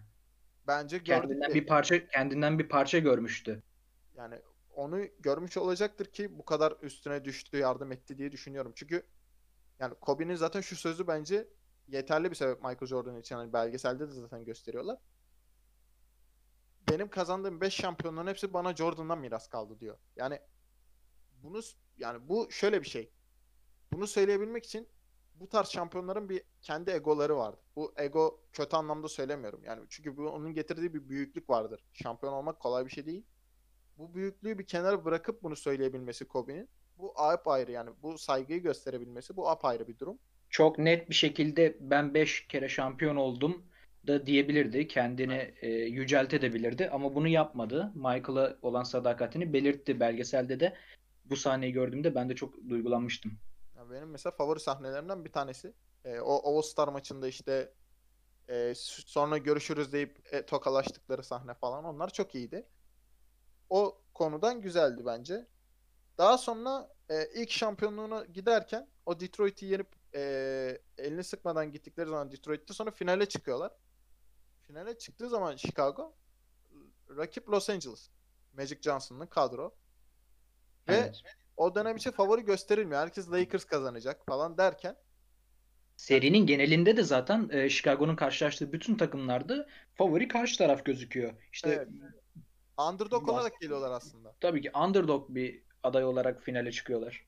[0.67, 3.63] Bence gördük Kendinden de bir parça, kendinden bir parça görmüştü.
[4.17, 4.35] yani
[4.75, 8.73] onu görmüş olacaktır ki bu kadar üstüne düştü, yardım etti diye düşünüyorum.
[8.77, 9.07] Çünkü
[9.79, 11.49] yani Kobe'nin zaten şu sözü bence
[11.89, 13.37] yeterli bir sebep Michael Jordan için.
[13.37, 14.99] Hani belgeselde de zaten gösteriyorlar.
[16.91, 19.99] Benim kazandığım 5 şampiyonluğun hepsi bana Jordan'dan miras kaldı diyor.
[20.17, 20.41] Yani
[21.43, 21.61] bunu
[21.99, 23.11] yani bu şöyle bir şey.
[23.93, 24.89] Bunu söyleyebilmek için
[25.35, 27.61] bu tarz şampiyonların bir kendi egoları vardır.
[27.77, 29.65] Bu ego kötü anlamda söylemiyorum.
[29.65, 31.85] Yani çünkü bu onun getirdiği bir büyüklük vardır.
[31.93, 33.25] Şampiyon olmak kolay bir şey değil.
[34.01, 39.49] Bu büyüklüğü bir kenara bırakıp bunu söyleyebilmesi Kobe'nin bu apayrı yani bu saygıyı gösterebilmesi bu
[39.49, 40.19] apayrı bir durum.
[40.51, 43.63] Çok net bir şekilde ben 5 kere şampiyon oldum
[44.07, 44.89] da diyebilirdi.
[44.89, 47.93] Kendini e, yüceltebilirdi ama bunu yapmadı.
[47.95, 50.77] Michael'a olan sadakatini belirtti belgeselde de.
[51.25, 53.33] Bu sahneyi gördüğümde ben de çok duygulanmıştım.
[53.77, 55.73] Yani benim mesela favori sahnelerimden bir tanesi.
[56.05, 57.73] E, o All Star maçında işte
[58.49, 62.67] e, sonra görüşürüz deyip e, tokalaştıkları sahne falan onlar çok iyiydi.
[63.71, 65.47] O konudan güzeldi bence.
[66.19, 70.21] Daha sonra e, ilk şampiyonluğuna giderken o Detroit'i yenip e,
[70.99, 73.73] elini sıkmadan gittikleri zaman Detroit'te sonra finale çıkıyorlar.
[74.63, 76.15] Finale çıktığı zaman Chicago
[77.17, 78.11] rakip Los Angeles.
[78.53, 79.75] Magic Johnson'ın kadro.
[80.89, 81.23] Ve Evet.
[81.57, 83.01] o dönem için favori gösterilmiyor.
[83.01, 84.97] Herkes Lakers kazanacak falan derken
[85.97, 91.33] Serinin genelinde de zaten e, Chicago'nun karşılaştığı bütün takımlarda favori karşı taraf gözüküyor.
[91.53, 91.89] İşte Evet.
[92.89, 94.35] Underdog Bas- olarak geliyorlar aslında.
[94.41, 97.27] tabii ki underdog bir aday olarak finale çıkıyorlar.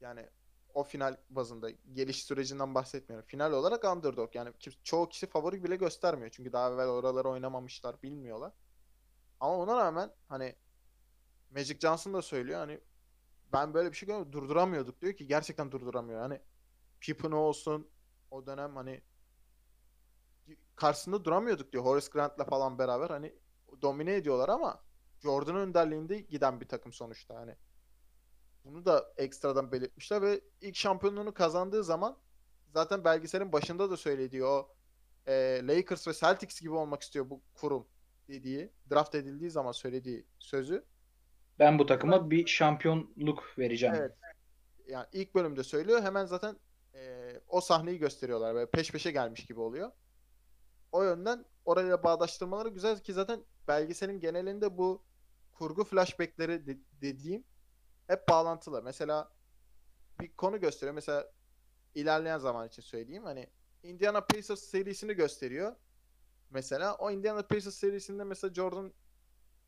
[0.00, 0.26] Yani
[0.74, 3.26] o final bazında geliş sürecinden bahsetmiyorum.
[3.26, 6.30] Final olarak underdog yani kim- çoğu kişi favori bile göstermiyor.
[6.30, 8.52] Çünkü daha evvel oraları oynamamışlar, bilmiyorlar.
[9.40, 10.56] Ama ona rağmen hani
[11.50, 12.80] Magic Johnson da söylüyor hani
[13.52, 14.32] ben böyle bir şey görmedim.
[14.32, 16.20] Durduramıyorduk diyor ki gerçekten durduramıyor.
[16.20, 16.40] Hani
[17.00, 17.88] Pippen olsun
[18.30, 19.02] o dönem hani
[20.76, 21.84] karşısında duramıyorduk diyor.
[21.84, 23.34] Horace Grant'la falan beraber hani
[23.82, 24.82] domine ediyorlar ama
[25.18, 27.56] Jordan önderliğinde giden bir takım sonuçta hani.
[28.64, 32.16] Bunu da ekstradan belirtmişler ve ilk şampiyonluğunu kazandığı zaman
[32.74, 34.74] zaten belgeselin başında da söylediği o
[35.26, 37.86] e, Lakers ve Celtics gibi olmak istiyor bu kurum
[38.28, 40.84] dediği, draft edildiği zaman söylediği sözü.
[41.58, 43.94] Ben bu takıma bir şampiyonluk vereceğim.
[43.98, 44.12] Evet.
[44.88, 46.02] Yani ilk bölümde söylüyor.
[46.02, 46.56] Hemen zaten
[46.94, 48.54] e, o sahneyi gösteriyorlar.
[48.54, 49.90] Böyle peş peşe gelmiş gibi oluyor.
[50.92, 55.04] O yönden orayla bağdaştırmaları güzel ki zaten belgeselin genelinde bu
[55.52, 57.44] kurgu flashbackleri de- dediğim
[58.06, 58.82] hep bağlantılı.
[58.82, 59.32] Mesela
[60.20, 60.94] bir konu gösteriyor.
[60.94, 61.32] Mesela
[61.94, 63.24] ilerleyen zaman için söyleyeyim.
[63.24, 63.50] Hani
[63.82, 65.76] Indiana Pacers serisini gösteriyor.
[66.50, 68.92] Mesela o Indiana Pacers serisinde mesela Jordan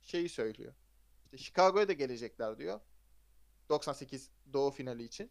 [0.02, 0.74] şeyi söylüyor.
[1.24, 2.80] İşte Chicago'ya da gelecekler diyor.
[3.68, 5.30] 98 Doğu finali için.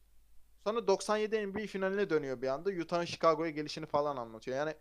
[0.63, 2.69] Sonra 97 NBA finaline dönüyor bir anda.
[2.69, 4.57] Utah'ın Chicago'ya gelişini falan anlatıyor.
[4.57, 4.75] Yani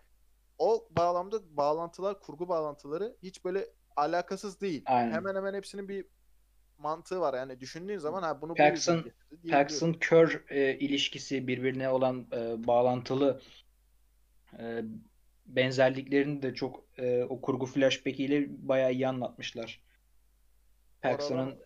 [0.58, 3.66] o bağlamda bağlantılar, kurgu bağlantıları hiç böyle
[3.96, 4.82] alakasız değil.
[4.86, 5.12] Aynen.
[5.12, 6.04] Hemen hemen hepsinin bir
[6.78, 7.34] mantığı var.
[7.34, 9.12] Yani düşündüğün zaman ha bunu bu Paxson-.
[9.50, 13.40] Paxson Kör e, ilişkisi birbirine olan e, bağlantılı
[14.58, 14.82] e,
[15.46, 19.80] benzerliklerini de çok e, o kurgu flashback ile bayağı iyi anlatmışlar.
[21.02, 21.58] Paxson'ın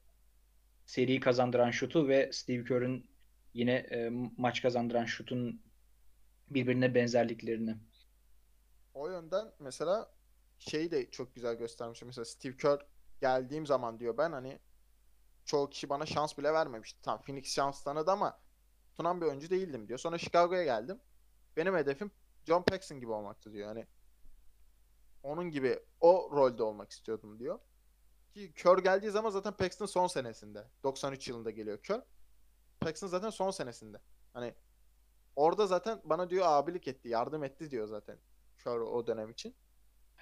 [0.87, 3.07] seriyi kazandıran şutu ve Steve Kerr'ün
[3.55, 5.63] yine e, maç kazandıran şutun
[6.51, 7.77] birbirine benzerliklerini.
[8.95, 10.13] O yönden mesela
[10.59, 12.03] şeyi de çok güzel göstermiş.
[12.03, 12.87] Mesela Steve Kerr
[13.21, 14.59] geldiğim zaman diyor ben hani
[15.45, 17.03] çoğu kişi bana şans bile vermemişti.
[17.03, 18.41] Tamam Phoenix şans tanıdı ama
[18.85, 19.99] tutunan bir oyuncu değildim diyor.
[19.99, 21.01] Sonra Chicago'ya geldim.
[21.57, 22.11] Benim hedefim
[22.45, 23.69] John Paxson gibi olmaktı diyor.
[23.69, 23.87] Yani
[25.23, 27.59] onun gibi o rolde olmak istiyordum diyor.
[28.35, 30.67] Ki Kerr geldiği zaman zaten Paxton son senesinde.
[30.85, 32.03] 93 yılında geliyor Kerr.
[32.81, 34.01] Paxton zaten son senesinde.
[34.33, 34.55] Hani
[35.37, 38.19] orada zaten bana diyor abilik etti, yardım etti diyor zaten
[38.65, 39.55] Kerr o dönem için.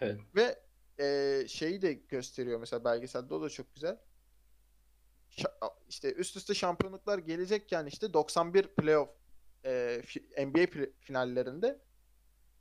[0.00, 0.20] Evet.
[0.36, 0.62] Ve
[0.98, 3.98] eee, şeyi de gösteriyor mesela belgeselde o da çok güzel.
[5.30, 9.10] Şa- işte üst üste şampiyonluklar gelecekken işte 91 playoff
[9.64, 11.80] fi- NBA pl- finallerinde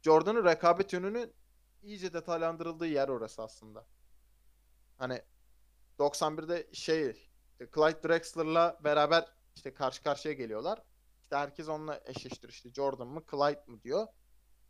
[0.02, 1.34] Jordan'ın rekabet yönünü
[1.84, 3.88] iyice detaylandırıldığı yer orası aslında.
[4.98, 5.22] Hani
[6.00, 10.84] 91'de şey işte Clyde Drexler'la beraber işte karşı karşıya geliyorlar.
[11.24, 12.54] İşte herkes onunla eşleştiriyor.
[12.54, 14.08] İşte Jordan mı Clyde mı diyor.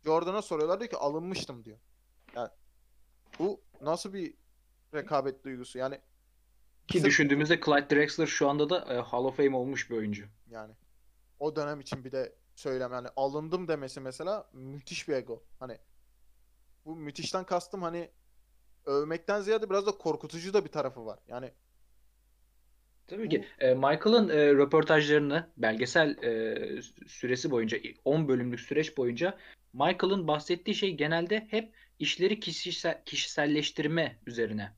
[0.04, 1.78] Jordan'a soruyorlar diyor ki alınmıştım diyor.
[2.36, 2.48] Yani
[3.38, 4.34] bu nasıl bir
[4.94, 5.78] rekabet duygusu?
[5.78, 6.00] Yani
[6.88, 10.24] Ki düşündüğümüzde Clyde Drexler şu anda da e, Hall of Fame olmuş bir oyuncu.
[10.50, 10.74] yani
[11.40, 15.42] o dönem için bir de söylem yani alındım demesi mesela müthiş bir ego.
[15.58, 15.78] Hani
[16.84, 18.10] bu müthişten kastım hani
[18.86, 21.18] övmekten ziyade biraz da korkutucu da bir tarafı var.
[21.28, 21.52] Yani
[23.06, 23.44] Tabii ki.
[23.58, 29.38] E, Michael'ın e, röportajlarını belgesel e, süresi boyunca 10 bölümlük süreç boyunca
[29.72, 34.72] Michael'ın bahsettiği şey genelde hep işleri kişisel, kişiselleştirme üzerine.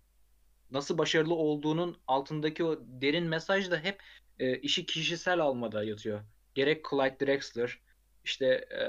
[0.70, 4.02] Nasıl başarılı olduğunun altındaki o derin mesaj da hep
[4.38, 6.20] e, işi kişisel almada yatıyor.
[6.54, 7.78] Gerek Clyde Drexler,
[8.24, 8.80] işte e,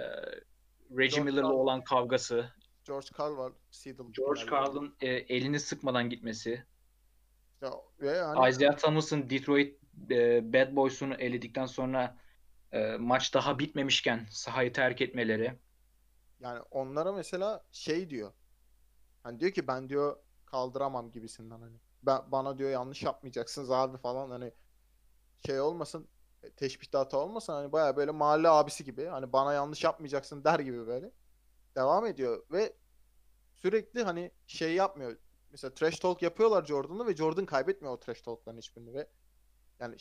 [0.97, 2.49] Reggie George Miller'la olan kavgası,
[2.87, 3.53] George Karl var.
[3.71, 4.45] Seattle George.
[4.45, 6.63] Karl'ın e, elini sıkmadan gitmesi,
[8.01, 9.79] ve hani Isaiah Thomas'ın Detroit
[10.11, 12.17] e, Bad Boys'unu eledikten sonra
[12.71, 15.53] e, maç daha bitmemişken sahayı terk etmeleri.
[16.41, 18.33] Yani onlara mesela şey diyor.
[19.23, 21.77] Hani diyor ki ben diyor kaldıramam gibisinden hani.
[22.03, 24.53] Ben, bana diyor yanlış yapmayacaksınız abi falan hani
[25.45, 26.07] şey olmasın
[26.43, 30.59] e, teşbihte hata olmasın hani baya böyle mahalle abisi gibi hani bana yanlış yapmayacaksın der
[30.59, 31.11] gibi böyle
[31.75, 32.77] devam ediyor ve
[33.55, 35.17] sürekli hani şey yapmıyor.
[35.51, 39.07] Mesela trash talk yapıyorlar Jordan'la ve Jordan kaybetmiyor o trash talk'ların hiçbirini ve
[39.79, 39.95] yani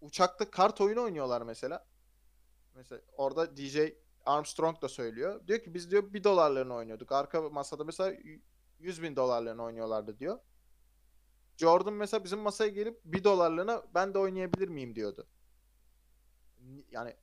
[0.00, 1.86] uçakta kart oyunu oynuyorlar mesela.
[2.74, 3.78] Mesela orada DJ
[4.26, 5.46] Armstrong da söylüyor.
[5.46, 7.12] Diyor ki biz diyor bir dolarlarını oynuyorduk.
[7.12, 8.40] Arka masada mesela y-
[8.80, 10.38] 100 bin dolarlarını oynuyorlardı diyor.
[11.56, 15.26] Jordan mesela bizim masaya gelip bir dolarlığına ben de oynayabilir miyim diyordu.
[16.60, 17.14] Ni- Yani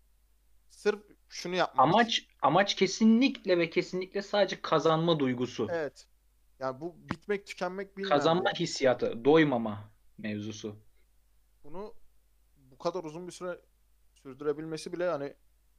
[0.69, 1.79] sırf şunu yapmak.
[1.87, 5.67] Amaç amaç kesinlikle ve kesinlikle sadece kazanma duygusu.
[5.71, 6.07] Evet.
[6.59, 10.75] Yani bu bitmek tükenmek bilmeyen Kazanma bir- hissiyatı, doymama mevzusu.
[11.63, 11.93] bunu
[12.57, 13.59] bu kadar uzun bir süre
[14.23, 15.33] sürdürebilmesi bile hani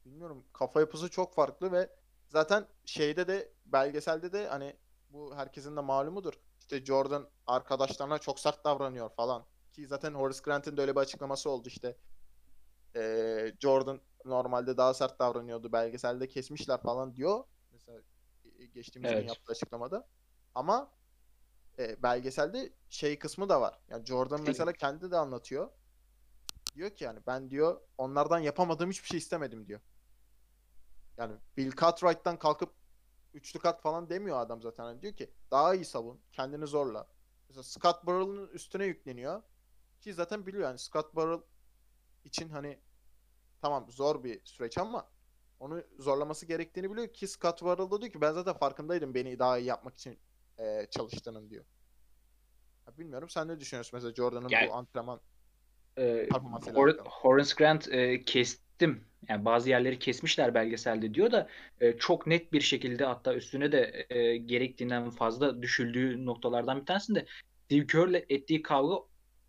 [0.05, 1.89] bilmiyorum kafa yapısı çok farklı ve
[2.29, 4.75] zaten şeyde de belgeselde de hani
[5.09, 6.33] bu herkesin de malumudur.
[6.59, 9.45] İşte Jordan arkadaşlarına çok sert davranıyor falan.
[9.73, 11.97] Ki zaten Horace Grant'in de öyle bir açıklaması oldu işte.
[12.95, 15.71] Ee, Jordan normalde daha sert davranıyordu.
[15.71, 17.43] Belgeselde kesmişler falan diyor.
[17.71, 18.01] Mesela
[18.59, 19.29] e, geçtiğimiz gün Evet.
[19.29, 20.07] yaptığı açıklamada.
[20.55, 20.91] Ama
[21.79, 23.79] e, belgeselde şey kısmı da var.
[23.89, 25.69] Yani Jordan mesela kendi de anlatıyor.
[26.75, 29.79] Diyor ki yani ben diyor onlardan yapamadığım hiçbir şey istemedim diyor.
[31.17, 32.73] Yani Bill Cartwright'tan kalkıp
[33.33, 34.83] üçlü kat falan demiyor adam zaten.
[34.83, 37.07] Hani diyor ki daha iyi savun, kendini zorla.
[37.49, 39.41] Mesela Scott Burrell'ın üstüne yükleniyor.
[40.01, 41.41] Ki zaten biliyor yani Scott Burrell
[42.25, 42.79] için hani
[43.61, 45.09] tamam zor bir süreç ama
[45.59, 49.57] onu zorlaması gerektiğini biliyor ki Scott Burrell da diyor ki ben zaten farkındaydım beni daha
[49.57, 50.19] iyi yapmak için
[50.57, 51.65] e, çalıştığının diyor.
[52.87, 55.21] Ya bilmiyorum sen ne düşünüyorsun mesela Jordan'ın Yani- bu antrenman
[55.97, 56.97] Ee, performansıyla Hor-?
[57.05, 59.07] Horace Grant e, kestim.
[59.29, 61.47] Yani bazı yerleri kesmişler belgeselde diyor da
[61.81, 67.25] e, çok net bir şekilde hatta üstüne de e, gerektiğinden fazla düşüldüğü noktalardan bir tanesinde
[67.65, 68.95] Steve Kerr'le ettiği kavga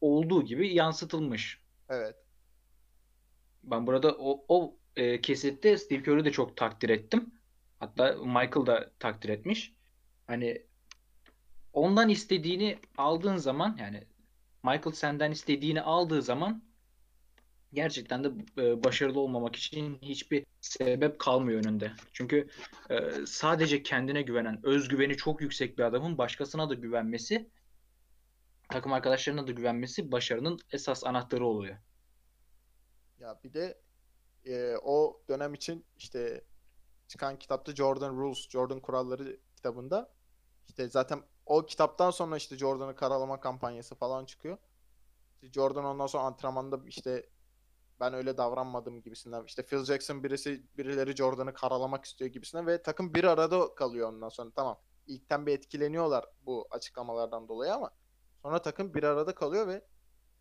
[0.01, 1.61] olduğu gibi yansıtılmış.
[1.89, 2.17] Evet.
[3.65, 7.35] Ben burada o, o e, kesitte Steve Kerr'ü de çok takdir ettim.
[7.79, 9.73] Hatta Michael da takdir etmiş.
[10.27, 10.63] Hani
[11.73, 14.05] ondan istediğini aldığın zaman yani
[14.63, 16.63] Michael senden istediğini aldığı zaman
[17.75, 21.93] gerçekten de e, başarılı olmamak için hiçbir sebep kalmıyor önünde.
[22.13, 22.49] Çünkü
[22.91, 27.51] e, sadece kendine güvenen, özgüveni çok yüksek bir adamın başkasına da güvenmesi,
[28.69, 31.77] takım arkadaşlarına da güvenmesi başarının esas anahtarı oluyor.
[33.21, 33.79] Ya bir de
[34.47, 36.45] e, o dönem için işte
[37.09, 40.11] çıkan kitapta Jordan Rules, Jordan Kuralları kitabında
[40.69, 44.59] işte zaten o kitaptan sonra işte Jordan'ı karalama kampanyası falan çıkıyor.
[45.35, 47.27] İşte Jordan ondan sonra antrenmanda işte
[48.01, 53.15] ben öyle davranmadım gibisinden işte Phil Jackson birisi birileri Jordan'ı karalamak istiyor gibisinden ve takım
[53.15, 54.81] bir arada kalıyor ondan sonra tamam.
[55.07, 57.91] İlkten bir etkileniyorlar bu açıklamalardan dolayı ama
[58.43, 59.85] sonra takım bir arada kalıyor ve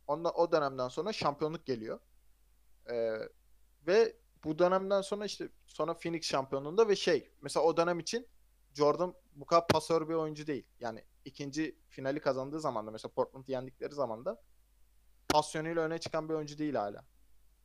[0.08, 2.00] ondan o dönemden sonra şampiyonluk geliyor.
[2.89, 3.18] Ee,
[3.88, 8.28] ve bu dönemden sonra işte sonra Phoenix şampiyonluğunda ve şey mesela o dönem için
[8.74, 10.68] Jordan bu kadar pasör bir oyuncu değil.
[10.80, 14.42] Yani ikinci finali kazandığı zaman da mesela Portland'ı yendikleri zaman da
[15.30, 17.06] pas yönüyle öne çıkan bir oyuncu değil hala.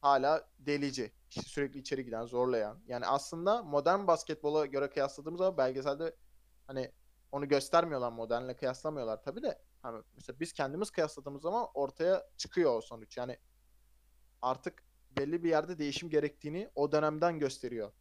[0.01, 1.13] Hala delici.
[1.31, 2.79] İşte sürekli içeri giden, zorlayan.
[2.87, 6.17] Yani aslında modern basketbola göre kıyasladığımız zaman belgeselde
[6.67, 6.93] hani
[7.33, 9.59] onu göstermiyorlar modernle kıyaslamıyorlar tabii de.
[9.83, 13.17] Hani mesela biz kendimiz kıyasladığımız zaman ortaya çıkıyor o sonuç.
[13.17, 13.39] Yani
[14.43, 17.93] artık belli bir yerde değişim gerektiğini o dönemden gösteriyor.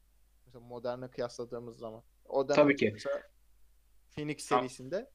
[0.46, 2.04] Mesela moderne kıyasladığımız zaman.
[2.26, 2.92] O dönem Tabii ki.
[2.94, 3.22] mesela
[4.12, 5.12] Phoenix serisinde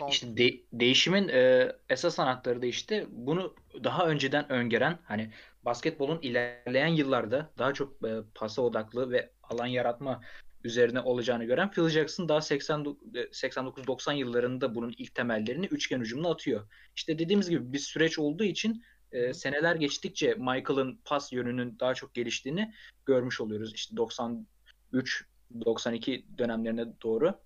[0.00, 3.54] son İşte de- değişimin e, esas anahtarı da işte bunu
[3.84, 5.30] daha önceden öngören hani
[5.64, 10.20] basketbolun ilerleyen yıllarda daha çok e, pasa odaklı ve alan yaratma
[10.64, 16.30] üzerine olacağını gören Phil Jackson daha 80 e, 89-90 yıllarında bunun ilk temellerini üçgen hücumla
[16.30, 16.68] atıyor.
[16.96, 22.14] İşte dediğimiz gibi bir süreç olduğu için e, seneler geçtikçe Michael'ın pas yönünün daha çok
[22.14, 22.74] geliştiğini
[23.06, 23.74] görmüş oluyoruz.
[23.74, 27.40] İşte 93-92 dönemlerine doğru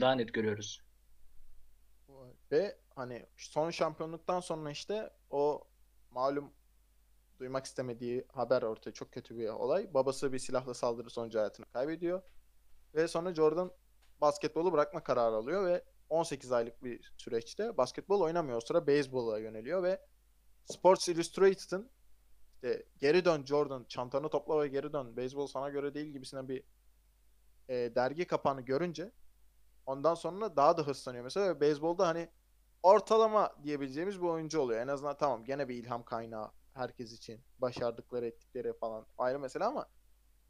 [0.00, 0.87] daha net görüyoruz.
[2.52, 5.64] Ve hani son şampiyonluktan sonra işte o
[6.10, 6.52] malum
[7.38, 9.94] duymak istemediği haber ortaya çok kötü bir olay.
[9.94, 12.22] Babası bir silahla saldırı sonucu hayatını kaybediyor.
[12.94, 13.72] Ve sonra Jordan
[14.20, 18.58] basketbolu bırakma kararı alıyor ve 18 aylık bir süreçte basketbol oynamıyor.
[18.58, 20.00] O sıra beyzbola yöneliyor ve
[20.64, 21.90] Sports Illustrated'ın
[22.54, 25.16] işte geri dön Jordan, çantanı topla ve geri dön.
[25.16, 26.62] Beyzbol sana göre değil gibisinden bir
[27.68, 29.12] e, dergi kapağını görünce
[29.86, 32.28] ondan sonra daha da hırslanıyor mesela beyzbolda hani
[32.82, 34.80] ortalama diyebileceğimiz bir oyuncu oluyor.
[34.80, 37.40] En azından tamam gene bir ilham kaynağı herkes için.
[37.58, 39.86] Başardıkları ettikleri falan ayrı mesele ama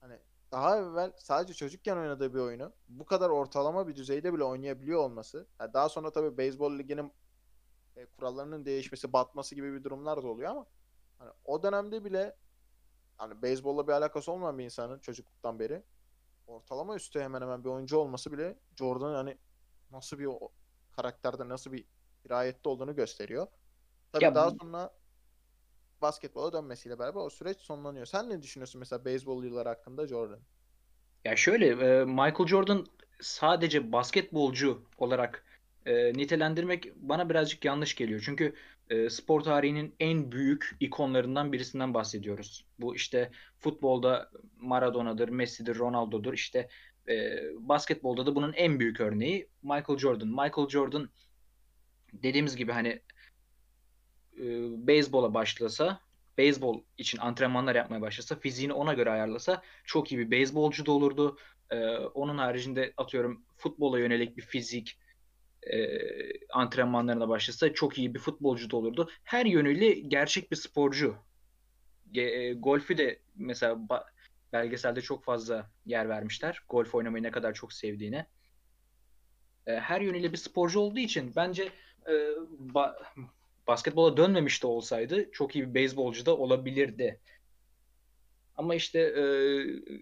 [0.00, 0.18] hani
[0.52, 5.46] daha evvel sadece çocukken oynadığı bir oyunu bu kadar ortalama bir düzeyde bile oynayabiliyor olması.
[5.60, 7.12] yani daha sonra tabii beyzbol liginin
[7.96, 10.66] e, kurallarının değişmesi, batması gibi bir durumlar da oluyor ama
[11.18, 12.36] hani o dönemde bile
[13.16, 15.82] hani beyzbolla bir alakası olmayan bir insanın çocukluktan beri
[16.46, 19.38] ortalama üstü hemen hemen bir oyuncu olması bile Jordan'ın hani
[19.90, 20.28] nasıl bir
[20.96, 21.84] karakterde nasıl bir
[22.24, 23.46] dirayette olduğunu gösteriyor.
[24.12, 24.90] Tabii Ya daha sonra
[26.02, 28.06] basketbola dönmesiyle beraber o süreç sonlanıyor.
[28.06, 30.40] Sen ne düşünüyorsun mesela beyzbol yılları hakkında Jordan?
[31.24, 32.86] Ya şöyle, e, Michael Jordan
[33.20, 35.44] sadece basketbolcu olarak
[35.86, 38.22] e, nitelendirmek bana birazcık yanlış geliyor.
[38.24, 38.54] Çünkü
[38.90, 42.64] e, spor tarihinin en büyük ikonlarından birisinden bahsediyoruz.
[42.80, 46.32] Bu işte futbolda Maradona'dır, Messi'dir, Ronaldo'dur.
[46.32, 46.68] İşte
[47.08, 50.28] e, basketbolda da bunun en büyük örneği Michael Jordan.
[50.28, 51.08] Michael Jordan
[52.12, 52.88] dediğimiz gibi hani
[54.38, 54.44] e,
[54.86, 56.00] beyzbola başlasa,
[56.38, 61.38] beyzbol için antrenmanlar yapmaya başlasa, fiziğini ona göre ayarlasa çok iyi bir beyzbolcu da olurdu.
[61.70, 64.98] Ee, onun haricinde atıyorum futbola yönelik bir fizik
[65.62, 65.98] e,
[66.50, 69.10] antrenmanlarına başlasa çok iyi bir futbolcu da olurdu.
[69.24, 71.16] Her yönüyle gerçek bir sporcu
[72.14, 73.78] e, golfü de mesela
[74.52, 76.62] belgeselde çok fazla yer vermişler.
[76.68, 78.26] Golf oynamayı ne kadar çok sevdiğine.
[79.66, 81.68] E, her yönüyle bir sporcu olduğu için bence
[82.08, 82.14] e,
[82.74, 82.96] ba-
[83.66, 87.20] basketbola dönmemiş de olsaydı çok iyi bir beyzbolcu da olabilirdi.
[88.56, 89.22] Ama işte e,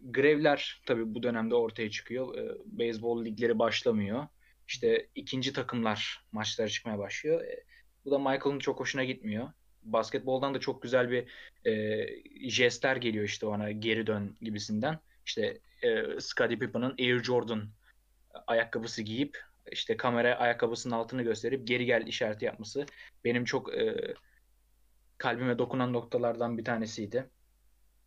[0.05, 2.39] grevler tabii bu dönemde ortaya çıkıyor.
[2.39, 4.27] E, beyzbol ligleri başlamıyor.
[4.69, 7.45] İşte ikinci takımlar maçlara çıkmaya başlıyor.
[7.45, 7.65] E,
[8.05, 9.53] bu da Michael'ın çok hoşuna gitmiyor.
[9.83, 11.27] Basketboldan da çok güzel bir
[11.71, 12.07] e,
[12.51, 14.99] jestler geliyor işte ona geri dön gibisinden.
[15.27, 17.69] İşte e, Scottie Pippen'ın Air Jordan
[18.47, 19.39] ayakkabısı giyip
[19.73, 22.87] işte kamera ayakkabısının altını gösterip geri gel işareti yapması
[23.25, 24.15] benim çok e,
[25.19, 27.31] kalbime dokunan noktalardan bir tanesiydi.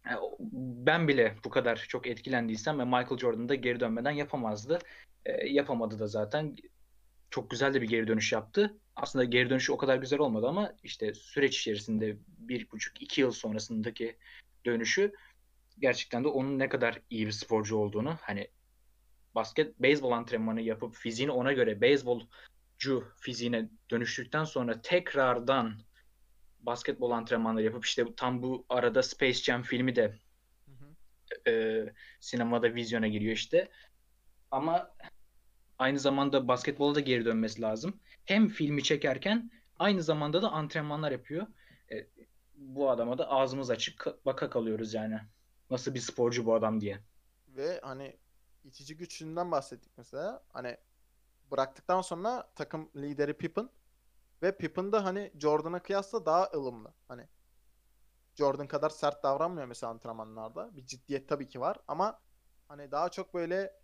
[0.06, 0.14] E,
[0.52, 4.80] Ben bile bu kadar çok etkilendiysem ve Michael Jordan da geri dönmeden yapamazdı.
[5.26, 6.56] E, yapamadı da zaten.
[7.32, 8.78] Çok güzel de bir geri dönüş yaptı.
[8.96, 13.32] Aslında geri dönüşü o kadar güzel olmadı ama işte süreç içerisinde bir buçuk iki yıl
[13.32, 14.18] sonrasındaki
[14.66, 15.14] dönüşü
[15.80, 18.48] gerçekten de onun ne kadar iyi bir sporcu olduğunu hani
[19.36, 25.74] basket beyzbol antrenmanı yapıp fiziğini ona göre beyzbolcu fiziğine dönüştükten sonra tekrardan
[26.60, 30.20] basketbol antrenmanları yapıp işte tam bu arada Space Jam filmi de
[30.66, 30.96] Hı hı.
[31.52, 31.86] e,
[32.20, 33.70] sinemada vizyona giriyor işte.
[34.52, 34.92] Ama
[35.80, 38.00] aynı zamanda basketbola da geri dönmesi lazım.
[38.26, 41.48] Hem filmi çekerken aynı zamanda da antrenmanlar yapıyor.
[41.92, 42.08] E,
[42.56, 45.20] bu adama da ağzımız açık ka- baka kalıyoruz yani.
[45.70, 47.00] Nasıl bir sporcu bu adam diye.
[47.48, 48.18] Ve hani
[48.70, 50.44] itici güçlüğünden bahsettik mesela.
[50.50, 50.78] Hani
[51.52, 53.70] bıraktıktan sonra takım lideri Pippen
[54.42, 56.94] ve Pippen da hani Jordan'a kıyasla daha ılımlı.
[57.08, 57.28] Hani
[58.36, 60.76] Jordan kadar sert davranmıyor mesela antrenmanlarda.
[60.76, 62.20] Bir ciddiyet tabii ki var ama
[62.68, 63.80] hani daha çok böyle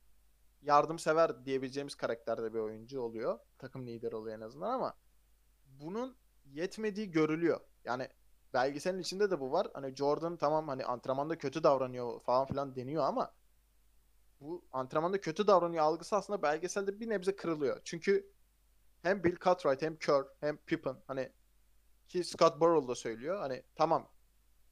[0.62, 3.40] yardımsever diyebileceğimiz karakterde bir oyuncu oluyor.
[3.58, 4.94] Takım lideri oluyor en azından ama
[5.66, 7.60] bunun yetmediği görülüyor.
[7.86, 8.10] Yani
[8.54, 9.68] belgeselin içinde de bu var.
[9.74, 13.32] Hani Jordan tamam hani antrenmanda kötü davranıyor falan filan deniyor ama
[14.46, 17.82] bu antrenmanda kötü davranıyor algısı aslında belgeselde bir nebze kırılıyor.
[17.84, 18.32] Çünkü
[19.02, 21.32] hem Bill Cartwright hem Kerr hem Pippen hani
[22.08, 23.40] ki Scott Burrell da söylüyor.
[23.40, 24.12] Hani tamam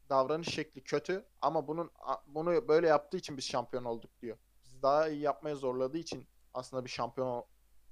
[0.09, 1.91] davranış şekli kötü ama bunun
[2.27, 4.37] bunu böyle yaptığı için biz şampiyon olduk diyor.
[4.65, 7.45] Biz daha iyi yapmaya zorladığı için aslında bir şampiyon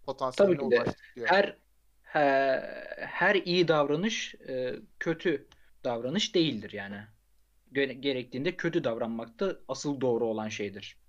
[0.06, 0.78] potansiyeline Tabii ki de.
[0.78, 1.28] ulaştık diyor.
[1.30, 1.58] Her
[2.04, 5.48] he- her iyi davranış e, kötü
[5.84, 7.04] davranış değildir yani.
[7.72, 11.01] Gere- Gerektiğinde kötü davranmak da asıl doğru olan şeydir.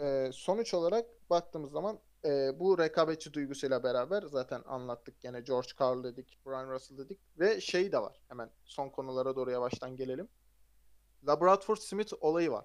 [0.00, 5.20] Ee, sonuç olarak baktığımız zaman e, bu rekabetçi duygusuyla beraber zaten anlattık.
[5.20, 8.20] Gene George Karl dedik, Brian Russell dedik ve şey de var.
[8.28, 10.28] Hemen son konulara doğru yavaştan gelelim.
[11.26, 12.64] Labrador Smith olayı var.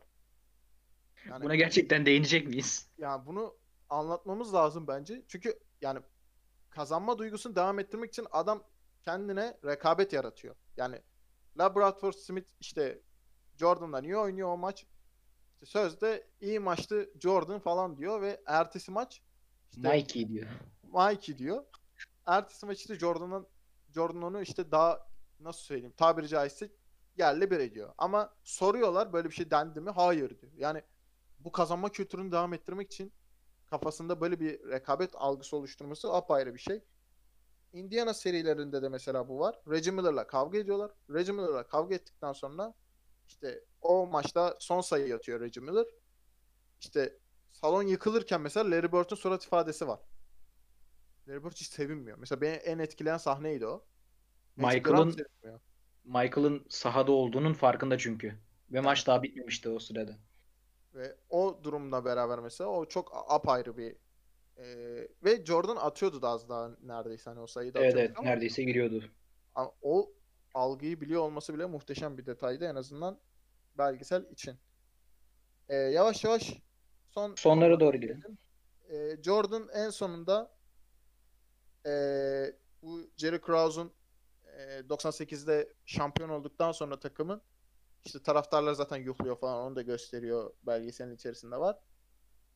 [1.29, 2.89] Yani Buna gerçekten değinecek miyiz?
[2.97, 3.55] yani bunu
[3.89, 5.23] anlatmamız lazım bence.
[5.27, 5.99] Çünkü yani
[6.69, 8.63] kazanma duygusunu devam ettirmek için adam
[9.03, 10.55] kendine rekabet yaratıyor.
[10.77, 11.01] Yani
[11.59, 13.01] Labrador Smith işte
[13.55, 14.85] Jordan'la niye oynuyor o maç?
[15.61, 19.21] İşte sözde iyi maçtı Jordan falan diyor ve ertesi maç
[19.71, 20.47] işte Nike diyor.
[20.83, 21.63] Mikey diyor.
[22.25, 23.47] Ertesi maç işte Jordan'ın
[23.93, 25.07] Jordan onu işte daha
[25.39, 26.71] nasıl söyleyeyim tabiri caizse
[27.17, 27.93] yerle bir ediyor.
[27.97, 29.89] Ama soruyorlar böyle bir şey dendi mi?
[29.89, 30.51] Hayır diyor.
[30.57, 30.81] Yani
[31.39, 33.13] bu kazanma kültürünü devam ettirmek için
[33.65, 36.83] kafasında böyle bir rekabet algısı oluşturması apayrı bir şey.
[37.73, 39.61] Indiana serilerinde de mesela bu var.
[39.69, 40.91] Reggie Miller'la kavga ediyorlar.
[41.09, 42.73] Reggie Miller'la kavga ettikten sonra
[43.31, 45.85] işte o maçta son sayı atıyor Reggie Miller.
[46.79, 47.17] İşte
[47.51, 49.99] salon yıkılırken mesela Larry Bird'ün surat ifadesi var.
[51.27, 52.17] Larry Bird hiç sevinmiyor.
[52.17, 53.85] Mesela beni en etkileyen sahneydi o.
[54.55, 55.15] Michael'ın-.
[56.03, 58.39] Michael'ın sahada olduğunun farkında çünkü.
[58.71, 60.17] Ve maç daha bitmemişti o sırada.
[60.93, 63.95] Ve o durumla beraber mesela o çok apayrı bir
[64.57, 64.65] e,
[65.23, 68.63] ve Jordan atıyordu da az daha neredeyse hani o sayıyı da Evet evet ama neredeyse
[68.63, 69.03] giriyordu.
[69.81, 70.11] o
[70.53, 73.19] algıyı biliyor olması bile muhteşem bir detaydı en azından
[73.77, 74.55] belgesel için.
[75.69, 76.53] E, yavaş yavaş
[77.09, 78.37] son Sonlara doğru gidelim.
[78.89, 80.51] e, Jordan en sonunda
[81.85, 81.91] e,
[82.81, 83.91] bu Jerry Krause'un
[84.45, 87.41] e, 98'de şampiyon olduktan sonra takımın
[88.05, 91.79] işte taraftarlar zaten yuhluyor falan onu da gösteriyor belgeselin içerisinde var.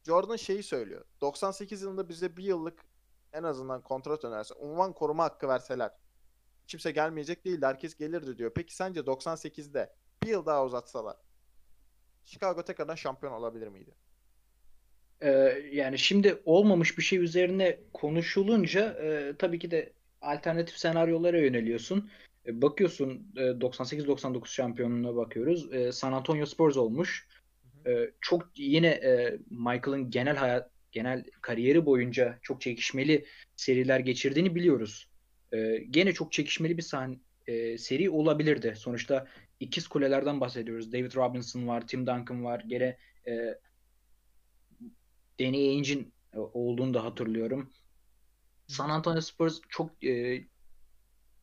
[0.04, 1.06] Jordan şeyi söylüyor.
[1.22, 2.86] 98 yılında bize bir yıllık
[3.34, 5.92] en azından kontrat önerse, unvan koruma hakkı verseler
[6.68, 8.52] kimse gelmeyecek değil, herkes gelirdi diyor.
[8.56, 9.94] Peki sence 98'de
[10.24, 11.18] bir yıl daha uzatsalar
[12.26, 13.96] Chicago tekrardan şampiyon olabilir miydi?
[15.22, 15.30] Ee,
[15.72, 22.10] yani şimdi olmamış bir şey üzerine konuşulunca e, tabii ki de alternatif senaryolara yöneliyorsun.
[22.46, 25.74] E, bakıyorsun e, 98-99 şampiyonluğuna bakıyoruz.
[25.74, 27.28] E, San Antonio Spurs olmuş.
[27.88, 35.10] E, çok yine e, Michael'ın genel hayat genel kariyeri boyunca çok çekişmeli seriler geçirdiğini biliyoruz.
[35.54, 38.74] E, gene çok çekişmeli bir sahne e, seri olabilirdi.
[38.78, 39.28] Sonuçta
[39.60, 40.92] ikiz kulelerden bahsediyoruz.
[40.94, 42.64] David Robinson var, Tim Duncan var.
[42.68, 43.60] Gene e,
[45.40, 47.74] Danny Ainge'in e, olduğunu da hatırlıyorum.
[48.68, 50.44] San Antonio Spurs çok e,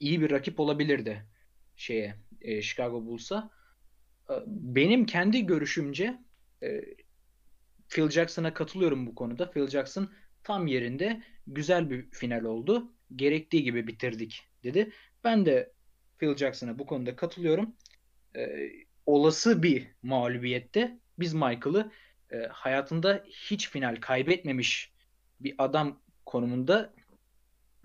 [0.01, 1.27] iyi bir rakip olabilirdi
[1.77, 3.51] şeye e, Chicago Bulls'a.
[4.31, 6.19] E, Benim kendi görüşümce
[6.63, 6.81] e,
[7.89, 9.51] Phil Jackson'a katılıyorum bu konuda.
[9.51, 12.93] Phil Jackson tam yerinde güzel bir final oldu.
[13.17, 14.93] Gerektiği gibi bitirdik dedi.
[15.25, 15.73] Ben de
[16.19, 17.77] Phil Jackson'a bu konuda katılıyorum.
[18.37, 18.71] E,
[19.07, 21.93] olası bir mağlubiyette biz Michael'ı
[22.31, 24.93] e, hayatında hiç final kaybetmemiş
[25.41, 26.95] bir adam konumunda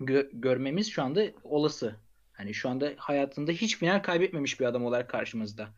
[0.00, 1.96] gö- görmemiz şu anda olası.
[2.32, 5.68] Hani şu anda hayatında hiç final kaybetmemiş bir adam olarak karşımızda.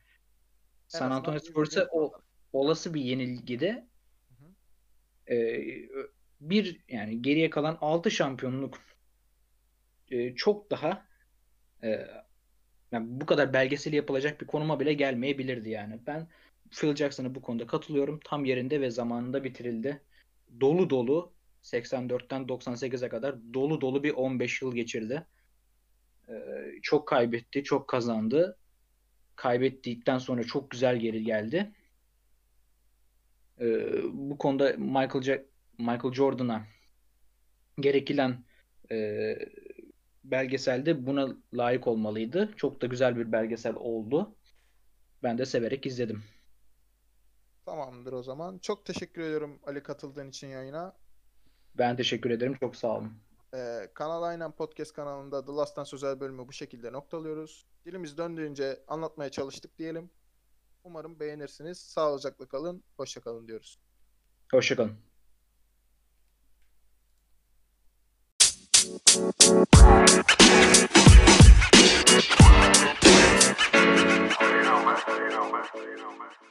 [0.88, 2.12] San azından Antonio Spurs'a o
[2.53, 3.86] olası bir yenilgide
[4.28, 5.34] Hı hı.
[5.34, 5.64] e,
[6.40, 8.78] bir yani geriye kalan 6 şampiyonluk
[10.11, 11.06] e, çok daha
[11.82, 12.06] e,
[12.92, 15.98] yani bu kadar belgeseli yapılacak bir konuma bile gelmeyebilirdi yani.
[16.06, 16.28] Ben
[16.70, 18.20] Phil Jackson'a bu konuda katılıyorum.
[18.24, 20.00] Tam yerinde ve zamanında bitirildi.
[20.61, 21.32] Dolu dolu
[21.62, 25.26] 84'ten 98'e kadar dolu dolu bir 15 yıl geçirdi.
[26.28, 26.34] E,
[26.82, 28.56] çok kaybetti, çok kazandı.
[29.36, 31.72] Kaybettikten sonra çok güzel geri geldi.
[34.12, 35.44] Bu konuda Michael Jack
[35.78, 36.66] Michael Jordan'a
[37.80, 38.44] gerekilen
[40.24, 42.52] belgesel de buna layık olmalıydı.
[42.56, 44.34] Çok da güzel bir belgesel oldu.
[45.22, 46.22] Ben de severek izledim.
[47.66, 48.58] Tamamdır o zaman.
[48.58, 50.96] Çok teşekkür ediyorum Ali katıldığın için yayına.
[51.78, 52.56] Ben teşekkür ederim.
[52.60, 53.12] Çok sağ olun.
[53.54, 57.66] Ee, Kanal Aynen Podcast kanalında The Last Dance özel bölümü bu şekilde noktalıyoruz.
[57.84, 60.10] Dilimiz döndüğünce anlatmaya çalıştık diyelim.
[60.84, 61.78] Umarım beğenirsiniz.
[61.78, 63.80] Sağlıcakla kalın, hoşça kalın diyoruz.
[64.52, 65.09] Hoşça kalın.
[75.62, 76.49] my, you know, my.